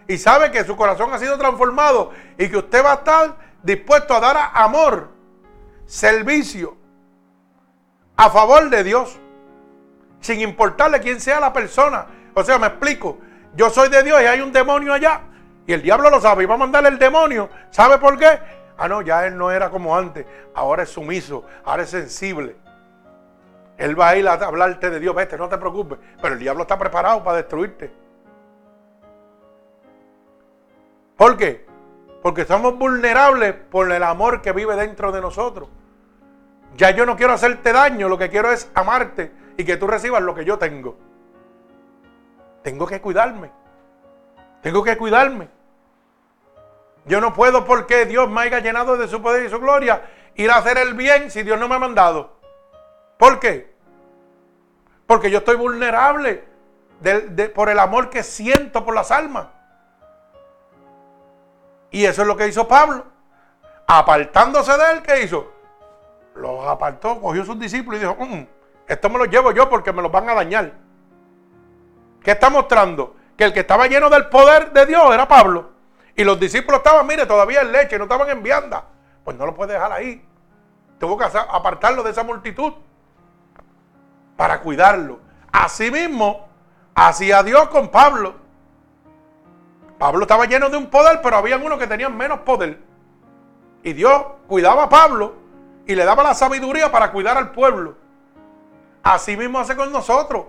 [0.08, 4.14] Y sabe que su corazón ha sido transformado y que usted va a estar dispuesto
[4.14, 5.10] a dar amor,
[5.86, 6.78] servicio
[8.16, 9.20] a favor de Dios
[10.24, 12.06] sin importarle quién sea la persona.
[12.34, 13.20] O sea, me explico.
[13.56, 15.22] Yo soy de Dios y hay un demonio allá.
[15.68, 17.50] Y el diablo lo sabe y va a mandarle el demonio.
[17.70, 18.40] ¿Sabe por qué?
[18.78, 20.26] Ah, no, ya él no era como antes.
[20.56, 22.56] Ahora es sumiso, ahora es sensible.
[23.78, 25.14] Él va a ir a hablarte de Dios.
[25.14, 26.00] Vete, no te preocupes.
[26.22, 27.92] Pero el diablo está preparado para destruirte.
[31.18, 31.66] ¿Por qué?
[32.22, 35.68] Porque somos vulnerables por el amor que vive dentro de nosotros.
[36.78, 40.22] Ya yo no quiero hacerte daño, lo que quiero es amarte y que tú recibas
[40.22, 40.98] lo que yo tengo.
[42.64, 43.52] Tengo que cuidarme.
[44.62, 45.50] Tengo que cuidarme.
[47.06, 50.04] Yo no puedo porque Dios me haya llenado de su poder y su gloria
[50.36, 52.38] ir a hacer el bien si Dios no me ha mandado.
[53.18, 53.74] ¿Por qué?
[55.06, 56.46] Porque yo estoy vulnerable
[57.54, 59.48] por el amor que siento por las almas.
[61.92, 63.06] Y eso es lo que hizo Pablo.
[63.86, 65.52] Apartándose de él, ¿qué hizo?
[66.36, 68.48] Los apartó, cogió a sus discípulos y dijo, mm,
[68.88, 70.74] esto me lo llevo yo porque me lo van a dañar.
[72.22, 73.16] ¿Qué está mostrando?
[73.38, 75.72] Que el que estaba lleno del poder de Dios era Pablo.
[76.16, 78.86] Y los discípulos estaban, mire, todavía en leche, no estaban en vianda.
[79.24, 80.26] Pues no lo puede dejar ahí.
[81.00, 82.74] Tuvo que apartarlo de esa multitud
[84.38, 85.20] para cuidarlo.
[85.52, 86.48] Asimismo,
[86.96, 88.36] hacía Dios con Pablo.
[89.98, 92.80] Pablo estaba lleno de un poder, pero había unos que tenían menos poder.
[93.84, 95.36] Y Dios cuidaba a Pablo
[95.86, 97.96] y le daba la sabiduría para cuidar al pueblo.
[99.04, 100.46] Así mismo hace con nosotros.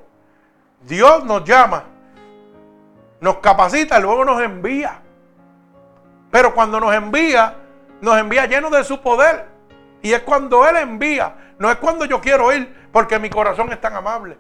[0.83, 1.85] Dios nos llama,
[3.21, 5.01] nos capacita luego nos envía.
[6.31, 7.57] Pero cuando nos envía,
[8.01, 9.47] nos envía lleno de su poder.
[10.03, 13.81] Y es cuando Él envía, no es cuando yo quiero ir, porque mi corazón es
[13.81, 14.37] tan amable.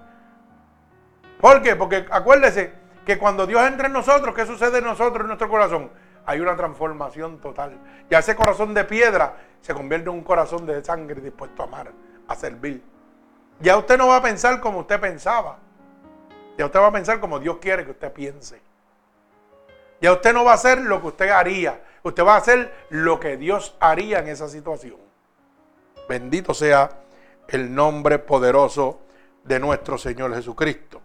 [1.40, 1.74] ¿Por qué?
[1.74, 5.90] Porque acuérdese que cuando Dios entra en nosotros, ¿qué sucede en nosotros, en nuestro corazón?
[6.26, 7.78] Hay una transformación total.
[8.10, 11.92] Ya ese corazón de piedra se convierte en un corazón de sangre dispuesto a amar,
[12.28, 12.82] a servir.
[13.61, 15.59] Ya usted no va a pensar como usted pensaba.
[16.59, 18.61] Ya usted va a pensar como Dios quiere que usted piense.
[20.00, 21.82] Ya usted no va a hacer lo que usted haría.
[22.02, 24.98] Usted va a hacer lo que Dios haría en esa situación.
[26.09, 26.90] Bendito sea
[27.48, 29.00] el nombre poderoso
[29.44, 31.00] de nuestro Señor Jesucristo.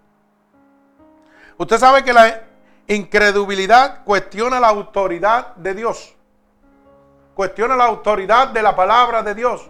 [1.57, 2.43] Usted sabe que la
[2.87, 6.15] incredulidad cuestiona la autoridad de Dios.
[7.35, 9.69] Cuestiona la autoridad de la palabra de Dios.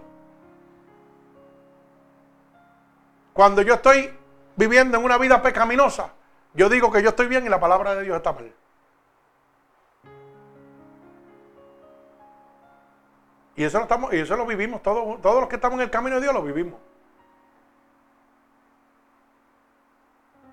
[3.39, 4.13] Cuando yo estoy
[4.57, 6.11] viviendo en una vida pecaminosa,
[6.53, 8.53] yo digo que yo estoy bien y la palabra de Dios está mal.
[13.55, 15.89] Y eso lo, estamos, y eso lo vivimos, todos, todos los que estamos en el
[15.89, 16.81] camino de Dios lo vivimos.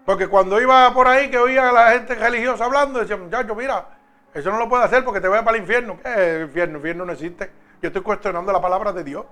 [0.04, 3.84] Porque cuando iba por ahí que oía a la gente religiosa hablando, decía, muchacho, mira,
[4.32, 5.98] eso no lo puede hacer porque te voy para el infierno.
[6.00, 6.74] ¿Qué es el infierno?
[6.74, 7.50] El infierno no existe.
[7.82, 9.26] Yo estoy cuestionando la palabra de Dios.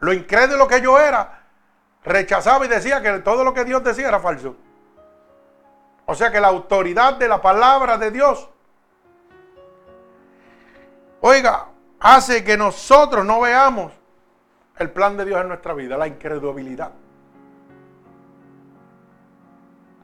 [0.00, 1.45] Lo incrédulo que yo era,
[2.06, 4.56] rechazaba y decía que todo lo que Dios decía era falso.
[6.06, 8.48] O sea que la autoridad de la palabra de Dios,
[11.20, 11.66] oiga,
[11.98, 13.92] hace que nosotros no veamos
[14.78, 16.92] el plan de Dios en nuestra vida, la incredulidad.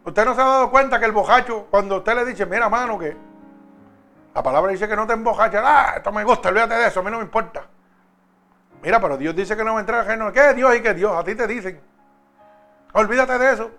[0.05, 2.98] Usted no se ha dado cuenta que el bojacho, cuando usted le dice, mira, mano,
[2.98, 3.16] que
[4.34, 7.03] la palabra dice que no te embojaches, ah, esto me gusta, olvídate de eso, a
[7.05, 7.64] mí no me importa.
[8.82, 10.32] Mira, pero Dios dice que no me entrega ajeno.
[10.32, 11.14] ¿Qué es Dios y qué Dios?
[11.14, 11.91] A ti te dicen.
[12.93, 13.70] Olvídate de eso.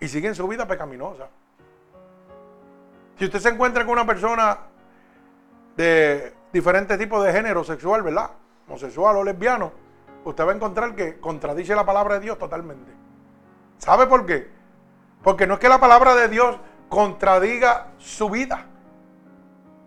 [0.00, 1.28] Y siguen su vida pecaminosa.
[3.18, 4.58] Si usted se encuentra con una persona
[5.76, 8.30] de diferentes tipos de género sexual, ¿verdad?
[8.68, 9.72] Homosexual o lesbiano,
[10.24, 12.92] usted va a encontrar que contradice la palabra de Dios totalmente.
[13.78, 14.50] ¿Sabe por qué?
[15.22, 16.58] Porque no es que la palabra de Dios
[16.88, 18.66] contradiga su vida.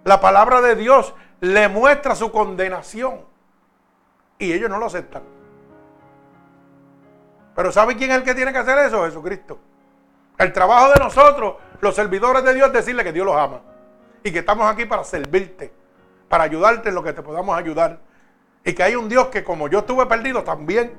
[0.03, 3.21] La palabra de Dios le muestra su condenación.
[4.37, 5.23] Y ellos no lo aceptan.
[7.59, 9.03] Pero ¿sabe quién es el que tiene que hacer eso?
[9.03, 9.59] Jesucristo.
[10.37, 13.59] El trabajo de nosotros, los servidores de Dios, es decirle que Dios los ama.
[14.23, 15.69] Y que estamos aquí para servirte,
[16.29, 17.99] para ayudarte en lo que te podamos ayudar.
[18.63, 20.93] Y que hay un Dios que como yo estuve perdido, también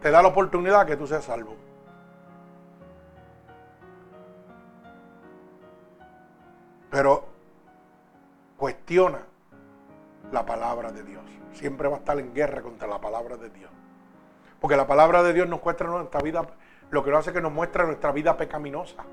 [0.00, 1.54] te da la oportunidad que tú seas salvo.
[6.90, 7.26] Pero
[8.56, 9.18] cuestiona
[10.32, 11.22] la palabra de Dios.
[11.52, 13.70] Siempre va a estar en guerra contra la palabra de Dios.
[14.60, 16.46] Porque la palabra de Dios nos muestra nuestra vida,
[16.90, 19.04] lo que nos hace que nos muestra nuestra vida pecaminosa.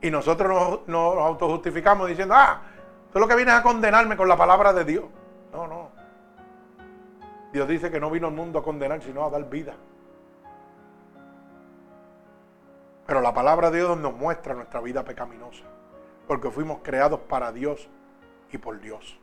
[0.00, 2.60] Y nosotros nos, nos autojustificamos diciendo, ah,
[3.12, 5.04] tú lo que vienes a condenarme con la palabra de Dios.
[5.52, 5.90] No, no.
[7.52, 9.74] Dios dice que no vino al mundo a condenar, sino a dar vida.
[13.06, 15.64] Pero la palabra de Dios nos muestra nuestra vida pecaminosa.
[16.26, 17.88] Porque fuimos creados para Dios
[18.52, 19.18] y por Dios.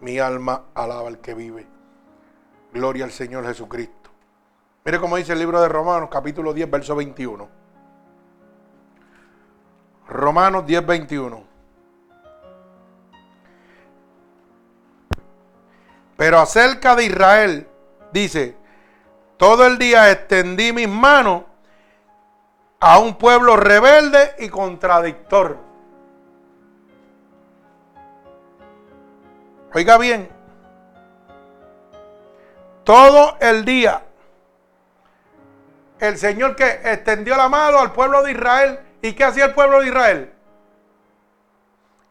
[0.00, 1.75] Mi alma alaba al que vive.
[2.76, 4.10] Gloria al Señor Jesucristo.
[4.84, 7.48] Mire cómo dice el libro de Romanos, capítulo 10, verso 21.
[10.08, 11.44] Romanos 10, 21.
[16.18, 17.66] Pero acerca de Israel,
[18.12, 18.56] dice,
[19.38, 21.44] todo el día extendí mis manos
[22.78, 25.56] a un pueblo rebelde y contradictor.
[29.72, 30.35] Oiga bien,
[32.86, 34.00] todo el día
[35.98, 38.78] el Señor que extendió la mano al pueblo de Israel.
[39.02, 40.32] ¿Y qué hacía el pueblo de Israel?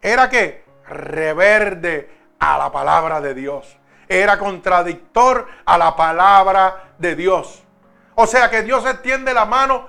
[0.01, 2.09] Era que reverde
[2.39, 3.77] a la palabra de Dios.
[4.09, 7.63] Era contradictor a la palabra de Dios.
[8.15, 9.87] O sea que Dios extiende la mano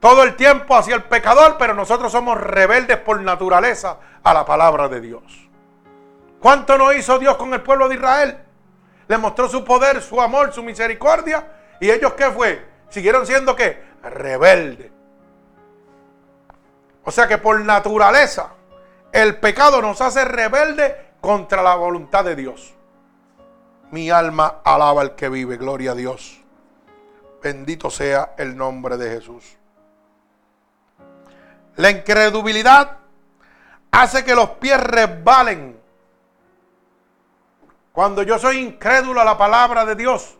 [0.00, 4.88] todo el tiempo hacia el pecador, pero nosotros somos rebeldes por naturaleza a la palabra
[4.88, 5.48] de Dios.
[6.40, 8.45] ¿Cuánto no hizo Dios con el pueblo de Israel?
[9.08, 11.46] Le mostró su poder, su amor, su misericordia.
[11.80, 12.64] ¿Y ellos qué fue?
[12.88, 13.82] Siguieron siendo qué?
[14.02, 14.90] Rebeldes.
[17.04, 18.50] O sea que por naturaleza
[19.12, 22.74] el pecado nos hace rebeldes contra la voluntad de Dios.
[23.90, 26.42] Mi alma alaba al que vive, gloria a Dios.
[27.42, 29.56] Bendito sea el nombre de Jesús.
[31.76, 32.98] La incredulidad
[33.92, 35.78] hace que los pies resbalen.
[37.96, 40.36] Cuando yo soy incrédulo a la palabra de Dios,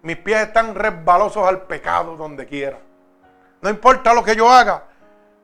[0.00, 2.78] mis pies están resbalosos al pecado donde quiera.
[3.60, 4.84] No importa lo que yo haga,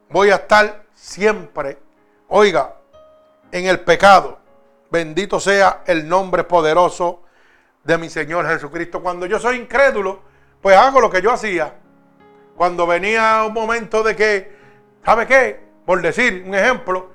[0.09, 1.77] voy a estar siempre,
[2.29, 2.77] oiga,
[3.51, 4.39] en el pecado.
[4.91, 7.25] Bendito sea el nombre poderoso
[7.85, 9.03] de mi Señor Jesucristo.
[9.03, 10.23] Cuando yo soy incrédulo,
[10.63, 11.75] pues hago lo que yo hacía.
[12.57, 14.63] Cuando venía un momento de que
[15.05, 15.61] ¿Sabe qué?
[15.85, 17.11] Por decir un ejemplo,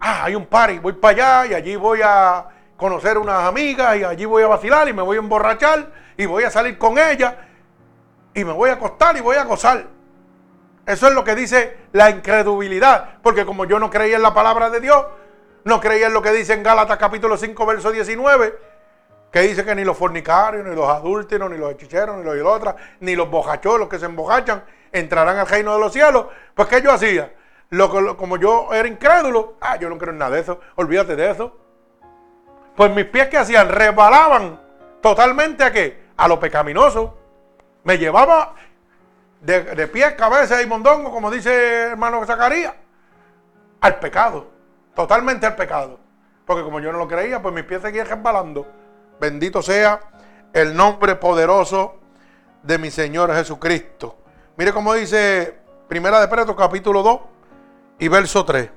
[0.00, 4.04] ah, hay un party, voy para allá y allí voy a conocer unas amigas y
[4.04, 7.34] allí voy a vacilar y me voy a emborrachar y voy a salir con ellas
[8.34, 9.86] y me voy a acostar y voy a gozar.
[10.86, 14.70] Eso es lo que dice la incredulidad, porque como yo no creía en la palabra
[14.70, 15.04] de Dios,
[15.64, 18.56] no creía en lo que dice en Gálatas capítulo 5, verso 19,
[19.32, 22.76] que dice que ni los fornicarios, ni los adúlteros, ni los hechiceros, ni los idólatras,
[23.00, 26.26] ni los bojacholos que se embojachan entrarán al reino de los cielos.
[26.54, 27.34] Pues, ¿qué yo hacía?
[27.70, 31.30] Lo, como yo era incrédulo, ah, yo no creo en nada de eso, olvídate de
[31.30, 31.65] eso.
[32.76, 34.60] Pues mis pies que hacían, resbalaban
[35.00, 36.04] totalmente a qué?
[36.16, 37.16] A lo pecaminoso.
[37.84, 38.54] Me llevaba
[39.40, 42.74] de, de pies, cabeza y mondongo, como dice hermano Zacarías,
[43.80, 44.48] al pecado,
[44.94, 45.98] totalmente al pecado.
[46.44, 48.66] Porque como yo no lo creía, pues mis pies seguían resbalando.
[49.18, 50.00] Bendito sea
[50.52, 51.96] el nombre poderoso
[52.62, 54.18] de mi Señor Jesucristo.
[54.56, 55.58] Mire cómo dice
[55.88, 57.20] Primera de Pedro capítulo 2
[58.00, 58.70] y verso 3.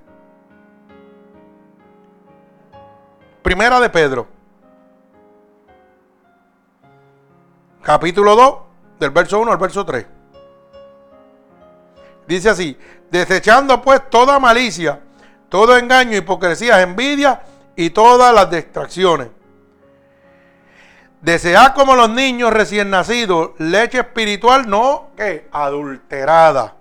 [3.42, 4.28] Primera de Pedro.
[7.82, 8.56] Capítulo 2,
[9.00, 10.06] del verso 1 al verso 3.
[12.28, 12.78] Dice así,
[13.10, 15.00] desechando pues toda malicia,
[15.48, 17.42] todo engaño, hipocresía, envidia
[17.76, 19.30] y todas las distracciones.
[21.22, 26.76] Desead como los niños recién nacidos leche espiritual no que adulterada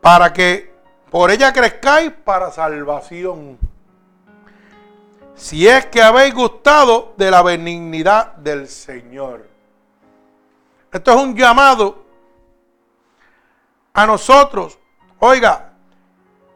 [0.00, 0.72] para que
[1.10, 3.58] por ella crezcáis para salvación.
[5.36, 9.46] Si es que habéis gustado de la benignidad del Señor.
[10.90, 12.04] Esto es un llamado
[13.92, 14.78] a nosotros.
[15.18, 15.72] Oiga,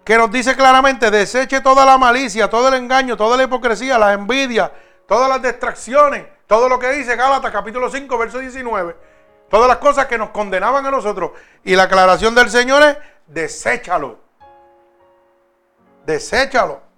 [0.03, 4.15] que nos dice claramente, deseche toda la malicia, todo el engaño, toda la hipocresía, la
[4.15, 4.73] envidia,
[5.07, 8.97] todas las distracciones, todo lo que dice Gálatas capítulo 5, verso 19.
[9.51, 11.33] Todas las cosas que nos condenaban a nosotros.
[11.65, 14.19] Y la aclaración del Señor es, deséchalo.
[16.07, 16.90] Deséchalo.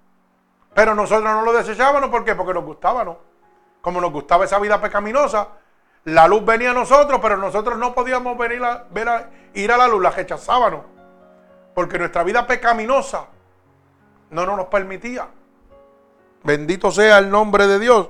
[0.73, 2.35] Pero nosotros no lo desechábamos, ¿por qué?
[2.35, 3.17] Porque nos gustaba.
[3.81, 5.47] Como nos gustaba esa vida pecaminosa,
[6.05, 8.87] la luz venía a nosotros, pero nosotros no podíamos venir a,
[9.53, 10.81] ir a la luz, la rechazábamos.
[11.73, 13.25] Porque nuestra vida pecaminosa
[14.29, 15.27] no nos permitía.
[16.43, 18.09] Bendito sea el nombre de Dios.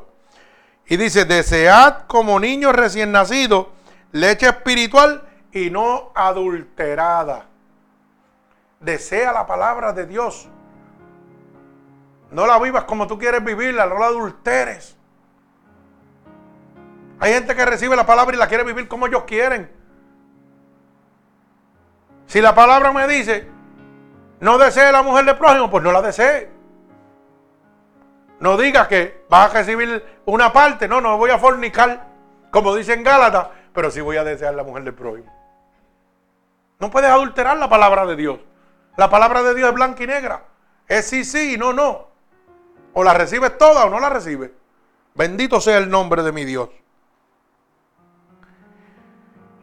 [0.85, 3.67] Y dice, desead como niños recién nacidos
[4.13, 7.47] leche espiritual y no adulterada
[8.79, 10.47] desea la palabra de Dios.
[12.33, 14.97] No la vivas como tú quieres vivirla, no la adulteres.
[17.19, 19.71] Hay gente que recibe la palabra y la quiere vivir como ellos quieren.
[22.25, 23.47] Si la palabra me dice,
[24.39, 26.49] no desee la mujer del prójimo, pues no la desee.
[28.39, 32.07] No digas que vas a recibir una parte, no, no voy a fornicar,
[32.49, 35.31] como dice en Gálatas, pero sí voy a desear la mujer del prójimo.
[36.79, 38.39] No puedes adulterar la palabra de Dios.
[38.97, 40.43] La palabra de Dios es blanca y negra.
[40.87, 42.12] Es sí, sí y no, no.
[42.93, 44.51] O la recibes toda o no la recibes.
[45.15, 46.69] Bendito sea el nombre de mi Dios.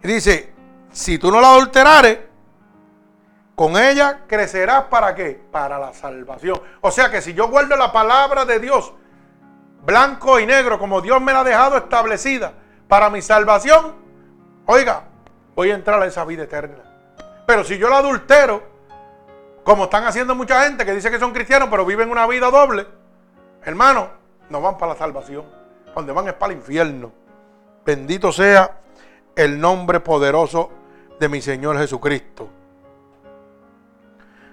[0.02, 0.52] Y dice,
[0.90, 2.18] si tú no la adulterares,
[3.54, 5.40] con ella crecerás para qué?
[5.50, 6.60] Para la salvación.
[6.80, 8.94] O sea que si yo guardo la palabra de Dios,
[9.84, 12.54] blanco y negro, como Dios me la ha dejado establecida
[12.88, 13.94] para mi salvación,
[14.66, 15.04] oiga,
[15.54, 16.78] voy a entrar a esa vida eterna.
[17.46, 18.62] Pero si yo la adultero,
[19.64, 22.86] como están haciendo mucha gente que dice que son cristianos, pero viven una vida doble.
[23.64, 24.08] Hermano,
[24.48, 25.44] no van para la salvación.
[25.94, 27.12] Donde van es para el infierno.
[27.84, 28.80] Bendito sea
[29.34, 30.70] el nombre poderoso
[31.18, 32.48] de mi Señor Jesucristo.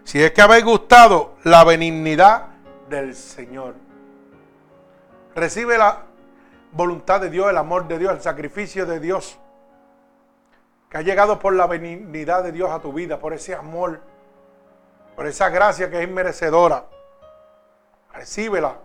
[0.04, 2.48] Si es que habéis gustado la benignidad
[2.90, 3.76] del Señor,
[5.36, 6.04] recibe la
[6.72, 9.38] voluntad de Dios, el amor de Dios, el sacrificio de Dios,
[10.90, 14.00] que ha llegado por la benignidad de Dios a tu vida, por ese amor
[15.18, 16.86] por esa gracia que es inmerecedora.
[18.14, 18.78] Recíbela,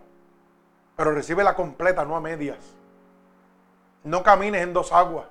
[0.96, 2.58] pero recíbela completa, no a medias.
[4.04, 5.26] No camines en dos aguas.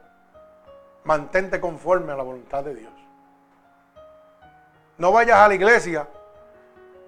[1.03, 2.93] Mantente conforme a la voluntad de Dios.
[4.97, 6.07] No vayas a la iglesia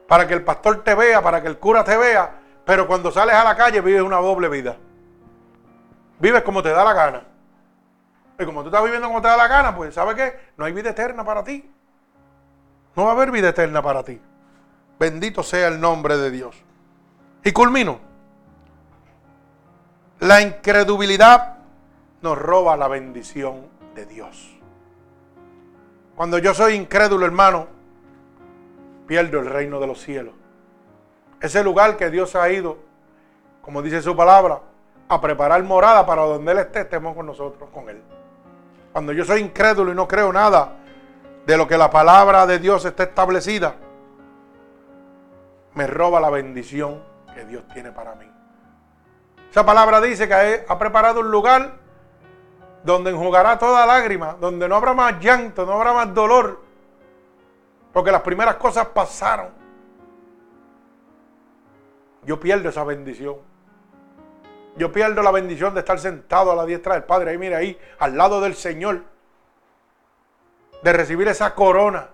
[0.07, 3.35] para que el pastor te vea, para que el cura te vea, pero cuando sales
[3.35, 4.77] a la calle vives una doble vida.
[6.19, 7.23] Vives como te da la gana.
[8.39, 10.39] Y como tú estás viviendo como te da la gana, pues ¿sabes qué?
[10.57, 11.71] No hay vida eterna para ti.
[12.95, 14.21] No va a haber vida eterna para ti.
[14.99, 16.55] Bendito sea el nombre de Dios.
[17.43, 18.12] Y culmino.
[20.33, 21.57] La incredulidad
[22.23, 24.59] nos roba la bendición de Dios.
[26.15, 27.67] Cuando yo soy incrédulo, hermano,
[29.05, 30.33] pierdo el reino de los cielos.
[31.39, 32.79] Ese lugar que Dios ha ido,
[33.61, 34.61] como dice su palabra,
[35.07, 38.01] a preparar morada para donde Él esté, estemos con nosotros, con Él.
[38.91, 40.77] Cuando yo soy incrédulo y no creo nada,
[41.45, 43.75] de lo que la palabra de Dios está establecida,
[45.75, 47.03] me roba la bendición
[47.35, 48.32] que Dios tiene para mí.
[49.53, 51.73] Esa palabra dice que ha preparado un lugar
[52.83, 56.59] donde enjugará toda lágrima, donde no habrá más llanto, no habrá más dolor,
[57.93, 59.49] porque las primeras cosas pasaron.
[62.23, 63.35] Yo pierdo esa bendición.
[64.75, 67.29] Yo pierdo la bendición de estar sentado a la diestra del Padre.
[67.29, 69.03] Ahí, mira, ahí, al lado del Señor
[70.81, 72.09] de recibir esa corona.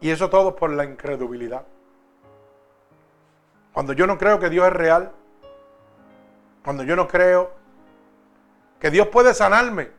[0.00, 1.62] Y eso todo por la incredulidad.
[3.72, 5.12] Cuando yo no creo que Dios es real,
[6.64, 7.52] cuando yo no creo
[8.78, 9.90] que Dios puede sanarme,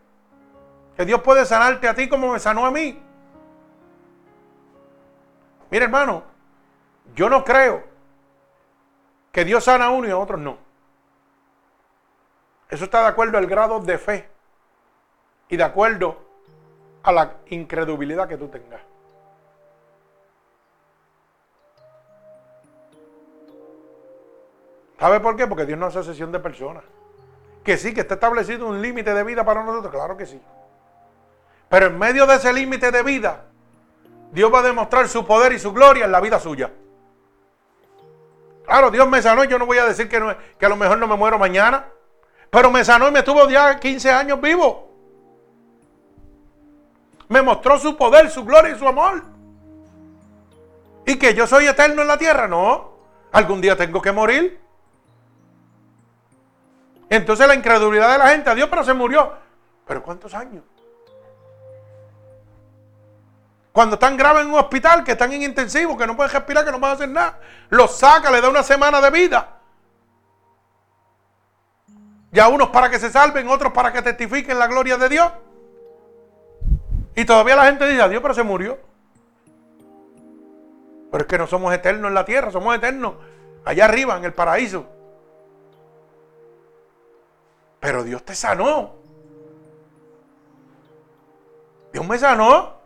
[0.96, 3.02] que Dios puede sanarte a ti como me sanó a mí.
[5.72, 6.24] Mira hermano,
[7.16, 7.84] yo no creo
[9.32, 10.58] que Dios sana a uno y a otros no.
[12.70, 14.30] Eso está de acuerdo al grado de fe
[15.50, 16.18] y de acuerdo
[17.02, 18.82] a la incredulidad que tú tengas.
[25.04, 25.48] ¿Sabe por qué?
[25.48, 26.82] Porque Dios no hace sesión de personas.
[27.62, 30.42] Que sí, que está establecido un límite de vida para nosotros, claro que sí.
[31.68, 33.44] Pero en medio de ese límite de vida,
[34.32, 36.72] Dios va a demostrar su poder y su gloria en la vida suya.
[38.66, 41.06] Claro, Dios me sanó yo no voy a decir que, que a lo mejor no
[41.06, 41.84] me muero mañana.
[42.50, 44.90] Pero me sanó y me tuvo ya 15 años vivo.
[47.28, 49.22] Me mostró su poder, su gloria y su amor.
[51.06, 52.94] Y que yo soy eterno en la tierra, no.
[53.34, 54.63] Algún día tengo que morir.
[57.16, 59.34] Entonces la incredulidad de la gente, Dios, pero se murió.
[59.86, 60.64] ¿Pero cuántos años?
[63.72, 66.72] Cuando están graves en un hospital, que están en intensivo, que no pueden respirar, que
[66.72, 67.40] no pueden hacer nada,
[67.70, 69.60] los saca, le da una semana de vida.
[72.32, 75.32] Ya unos para que se salven, otros para que testifiquen la gloria de Dios.
[77.16, 78.80] Y todavía la gente dice, Dios, pero se murió.
[81.12, 83.14] Pero es que no somos eternos en la tierra, somos eternos
[83.66, 84.88] allá arriba, en el paraíso.
[87.84, 88.94] Pero Dios te sanó.
[91.92, 92.78] Dios me sanó.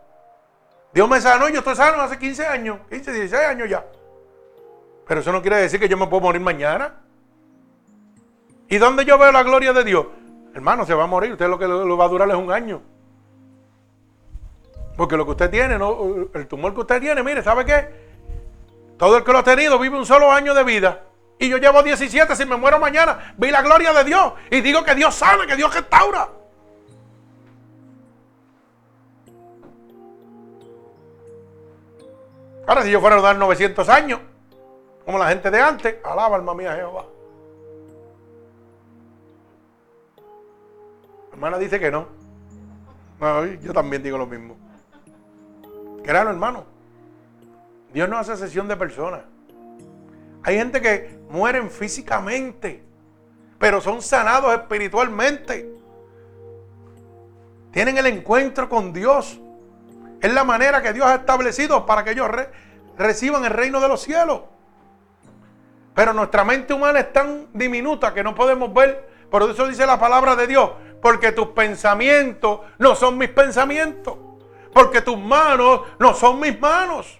[0.92, 3.86] Dios me sanó y yo estoy sano hace 15 años, 15, 16 años ya.
[5.06, 6.96] Pero eso no quiere decir que yo me puedo morir mañana.
[8.68, 10.06] ¿Y dónde yo veo la gloria de Dios?
[10.52, 11.30] Hermano, se va a morir.
[11.30, 12.82] Usted lo que lo va a durar es un año.
[14.96, 15.78] Porque lo que usted tiene,
[16.34, 17.88] el tumor que usted tiene, mire, ¿sabe qué?
[18.98, 21.04] Todo el que lo ha tenido vive un solo año de vida.
[21.38, 24.32] Y yo llevo 17, si me muero mañana, vi la gloria de Dios.
[24.50, 26.28] Y digo que Dios sana, que Dios restaura.
[32.66, 34.20] Ahora, si yo fuera a dar 900 años,
[35.04, 37.04] como la gente de antes, alaba alma mía Jehová.
[41.32, 42.08] hermana dice que no.
[43.62, 44.56] yo también digo lo mismo.
[46.02, 46.64] Créalo, hermano.
[47.92, 49.20] Dios no hace sesión de personas.
[50.42, 52.82] Hay gente que mueren físicamente,
[53.58, 55.70] pero son sanados espiritualmente.
[57.72, 59.40] Tienen el encuentro con Dios.
[60.20, 62.28] Es la manera que Dios ha establecido para que ellos
[62.96, 64.42] reciban el reino de los cielos.
[65.94, 69.08] Pero nuestra mente humana es tan diminuta que no podemos ver.
[69.30, 70.70] Por eso dice la palabra de Dios.
[71.02, 74.16] Porque tus pensamientos no son mis pensamientos.
[74.72, 77.17] Porque tus manos no son mis manos.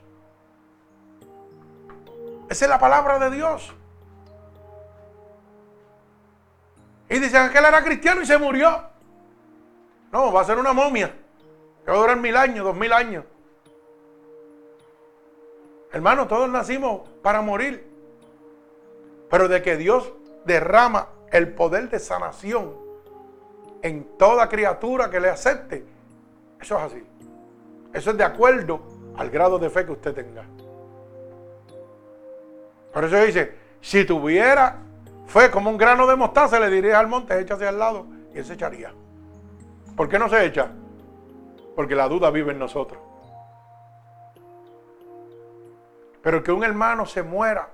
[2.48, 3.74] Esa es la palabra de Dios.
[7.10, 8.82] Y dicen que él era cristiano y se murió.
[10.12, 11.14] No, va a ser una momia.
[11.84, 13.24] Que va a durar mil años, dos mil años.
[15.92, 17.86] Hermano, todos nacimos para morir.
[19.30, 20.12] Pero de que Dios
[20.44, 22.74] derrama el poder de sanación
[23.82, 25.84] en toda criatura que le acepte,
[26.60, 27.06] eso es así.
[27.92, 28.80] Eso es de acuerdo
[29.16, 30.44] al grado de fe que usted tenga.
[32.92, 34.78] Por eso dice, si tuviera
[35.26, 38.44] fe como un grano de mostaza, le diría al monte, échase al lado, y él
[38.44, 38.92] se echaría.
[39.96, 40.70] ¿Por qué no se echa?
[41.76, 43.00] Porque la duda vive en nosotros.
[46.22, 47.70] Pero que un hermano se muera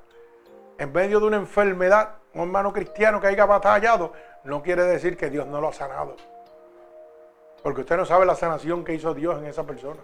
[0.79, 4.13] en medio de una enfermedad, un hermano cristiano que haya batallado,
[4.45, 6.17] no quiere decir que Dios no lo ha sanado.
[7.63, 10.01] Porque usted no sabe la sanación que hizo Dios en esa persona.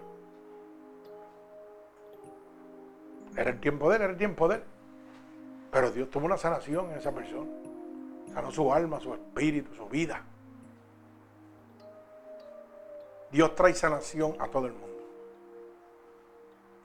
[3.36, 4.62] Era el tiempo de él, era el tiempo de él.
[5.70, 7.50] Pero Dios tuvo una sanación en esa persona.
[8.32, 10.22] Sanó su alma, su espíritu, su vida.
[13.30, 14.88] Dios trae sanación a todo el mundo.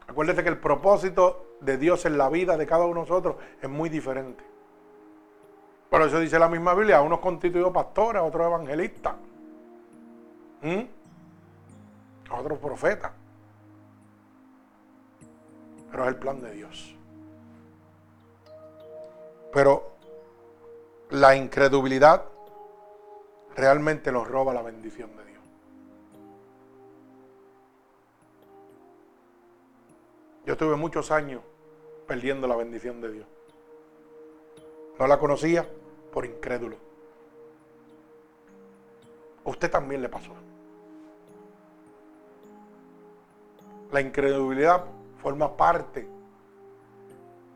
[0.08, 3.70] Acuérdate que el propósito de Dios en la vida de cada uno de nosotros es
[3.70, 4.44] muy diferente.
[5.90, 9.16] Por eso dice la misma Biblia, a unos constituidos pastores, a otros evangelistas,
[12.30, 13.12] a otros profetas.
[15.90, 16.96] Pero es el plan de Dios.
[19.56, 19.90] Pero
[21.12, 22.26] la incredulidad
[23.56, 25.42] realmente nos roba la bendición de Dios.
[30.46, 31.42] Yo estuve muchos años
[32.06, 33.28] perdiendo la bendición de Dios.
[35.00, 35.66] No la conocía
[36.12, 36.76] por incrédulo.
[39.46, 40.34] A usted también le pasó.
[43.94, 44.84] La incredulidad
[45.22, 46.06] forma parte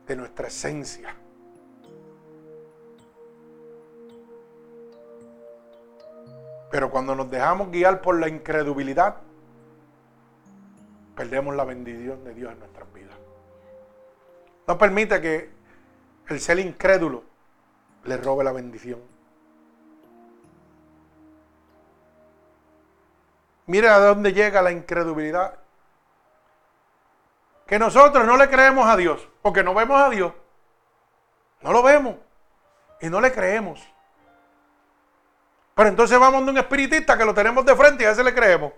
[0.08, 1.19] de nuestra esencia.
[6.72, 9.18] Pero cuando nos dejamos guiar por la incredulidad,
[11.16, 13.16] perdemos la bendición de Dios en nuestras vidas.
[14.68, 15.50] No permite que
[16.28, 17.24] el ser incrédulo
[18.04, 19.00] le robe la bendición.
[23.66, 25.60] Mira a dónde llega la incredulidad.
[27.68, 30.34] Que nosotros no le creemos a Dios, porque no vemos a Dios.
[31.62, 32.16] No lo vemos
[33.00, 33.88] y no le creemos.
[35.80, 38.34] Pero entonces vamos de un espiritista que lo tenemos de frente y a ese le
[38.34, 38.74] creemos.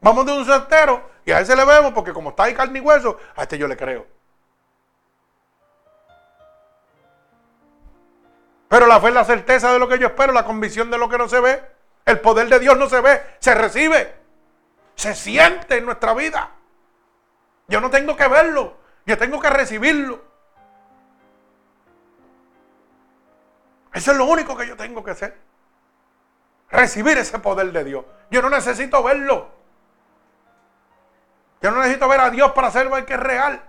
[0.00, 2.80] Vamos de un soltero y a ese le vemos porque como está ahí carne y
[2.80, 4.06] hueso, a este yo le creo.
[8.68, 11.08] Pero la fe es la certeza de lo que yo espero, la convicción de lo
[11.08, 11.60] que no se ve.
[12.06, 14.14] El poder de Dios no se ve, se recibe.
[14.94, 16.50] Se siente en nuestra vida.
[17.66, 20.22] Yo no tengo que verlo, yo tengo que recibirlo.
[23.92, 25.38] Eso es lo único que yo tengo que hacer.
[26.70, 28.04] Recibir ese poder de Dios.
[28.30, 29.50] Yo no necesito verlo.
[31.60, 33.62] Yo no necesito ver a Dios para saber que es real.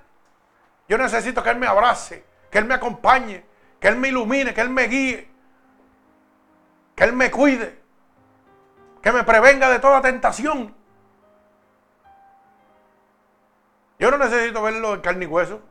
[0.87, 3.43] Yo necesito que Él me abrace, que Él me acompañe,
[3.79, 5.29] que Él me ilumine, que Él me guíe,
[6.95, 7.83] que Él me cuide
[9.03, 10.73] que me prevenga de toda tentación.
[13.99, 15.61] Yo no necesito verlo en carne y hueso.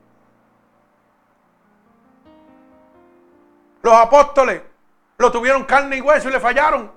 [3.83, 4.63] Los apóstoles
[5.19, 6.91] lo tuvieron carne y hueso y le fallaron.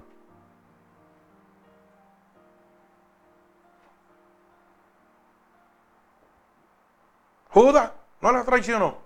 [7.49, 7.91] Judas
[8.22, 8.98] no la traicionó.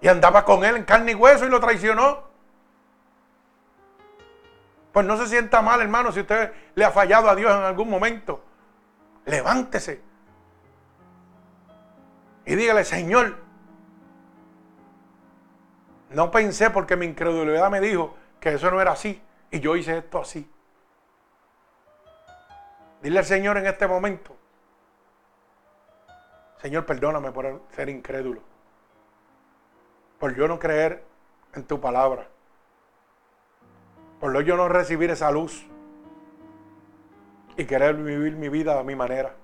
[0.00, 2.22] Y andaba con él en carne y hueso y lo traicionó.
[4.92, 7.90] Pues no se sienta mal, hermano, si usted le ha fallado a Dios en algún
[7.90, 8.44] momento.
[9.24, 10.00] Levántese.
[12.44, 13.43] Y dígale, Señor,
[16.14, 19.20] no pensé porque mi incredulidad me dijo que eso no era así.
[19.50, 20.50] Y yo hice esto así.
[23.02, 24.34] Dile al Señor en este momento,
[26.62, 28.40] Señor, perdóname por ser incrédulo.
[30.18, 31.04] Por yo no creer
[31.52, 32.26] en tu palabra.
[34.18, 35.66] Por yo no recibir esa luz
[37.58, 39.34] y querer vivir mi vida a mi manera.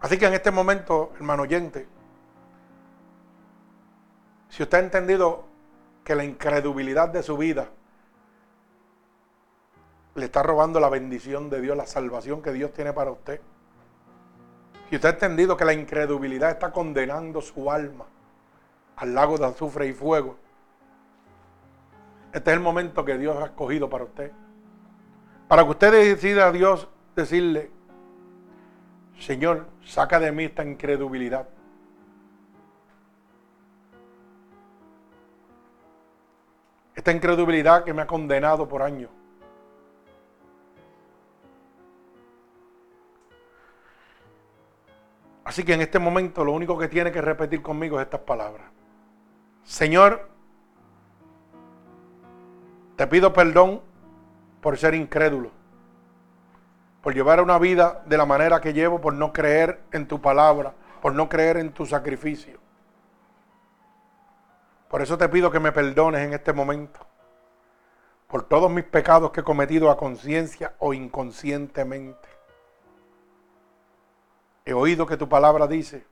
[0.00, 1.88] Así que en este momento, hermano oyente,
[4.48, 5.44] si usted ha entendido
[6.04, 7.68] que la incredulidad de su vida
[10.14, 13.40] le está robando la bendición de Dios, la salvación que Dios tiene para usted.
[14.88, 18.06] Si usted ha entendido que la incredulidad está condenando su alma
[18.96, 20.36] al lago de azufre y fuego,
[22.32, 24.32] este es el momento que Dios ha escogido para usted.
[25.46, 27.70] Para que usted decida a Dios decirle,
[29.18, 31.48] Señor, saca de mí esta incredulidad.
[36.98, 39.08] Esta incredulidad que me ha condenado por años.
[45.44, 48.66] Así que en este momento lo único que tiene que repetir conmigo es estas palabras.
[49.62, 50.28] Señor,
[52.96, 53.80] te pido perdón
[54.60, 55.52] por ser incrédulo,
[57.00, 60.74] por llevar una vida de la manera que llevo, por no creer en tu palabra,
[61.00, 62.58] por no creer en tu sacrificio.
[64.88, 67.00] Por eso te pido que me perdones en este momento,
[68.26, 72.28] por todos mis pecados que he cometido a conciencia o inconscientemente.
[74.64, 76.06] He oído que tu palabra dice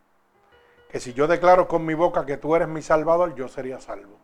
[0.91, 4.19] que si yo declaro con mi boca que tú eres mi salvador, yo sería salvo.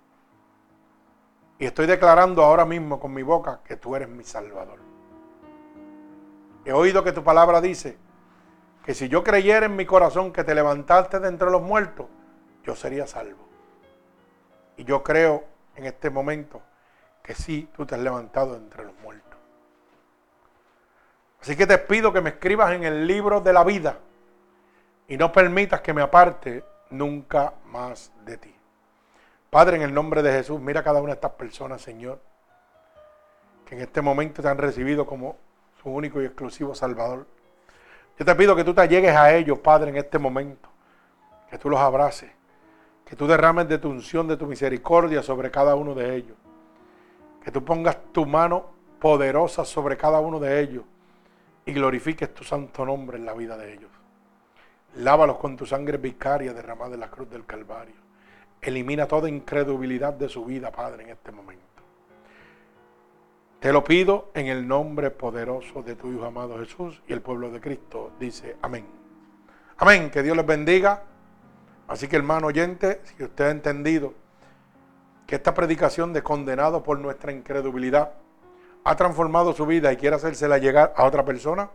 [1.62, 4.80] Y estoy declarando ahora mismo con mi boca que tú eres mi Salvador.
[6.64, 7.96] He oído que tu palabra dice
[8.84, 12.06] que si yo creyera en mi corazón que te levantaste de entre los muertos,
[12.64, 13.51] yo sería salvo.
[14.82, 15.44] Y yo creo
[15.76, 16.60] en este momento
[17.22, 19.38] que sí, tú te has levantado entre los muertos.
[21.40, 24.00] Así que te pido que me escribas en el libro de la vida
[25.06, 28.56] y no permitas que me aparte nunca más de ti.
[29.50, 32.20] Padre, en el nombre de Jesús, mira a cada una de estas personas, Señor,
[33.64, 35.36] que en este momento te han recibido como
[35.80, 37.28] su único y exclusivo Salvador.
[38.18, 40.68] Yo te pido que tú te llegues a ellos, Padre, en este momento,
[41.48, 42.32] que tú los abraces,
[43.12, 46.34] que tú derrames de tu unción, de tu misericordia sobre cada uno de ellos,
[47.44, 50.82] que tú pongas tu mano poderosa sobre cada uno de ellos
[51.66, 53.90] y glorifiques tu santo nombre en la vida de ellos.
[54.94, 57.96] Lávalos con tu sangre vicaria derramada en la cruz del Calvario.
[58.62, 61.82] Elimina toda incredulidad de su vida, Padre, en este momento.
[63.60, 67.50] Te lo pido en el nombre poderoso de tu Hijo amado Jesús y el pueblo
[67.50, 68.12] de Cristo.
[68.18, 68.86] Dice amén.
[69.76, 70.10] Amén.
[70.10, 71.11] Que Dios les bendiga.
[71.92, 74.14] Así que hermano oyente, si usted ha entendido
[75.26, 78.14] que esta predicación de condenado por nuestra incredulidad
[78.82, 81.68] ha transformado su vida y quiere hacérsela llegar a otra persona,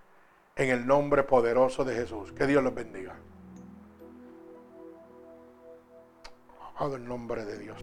[0.56, 2.32] en el nombre poderoso de Jesús.
[2.34, 3.16] Que Dios los bendiga.
[6.82, 7.78] Alabado el nombre de Dios.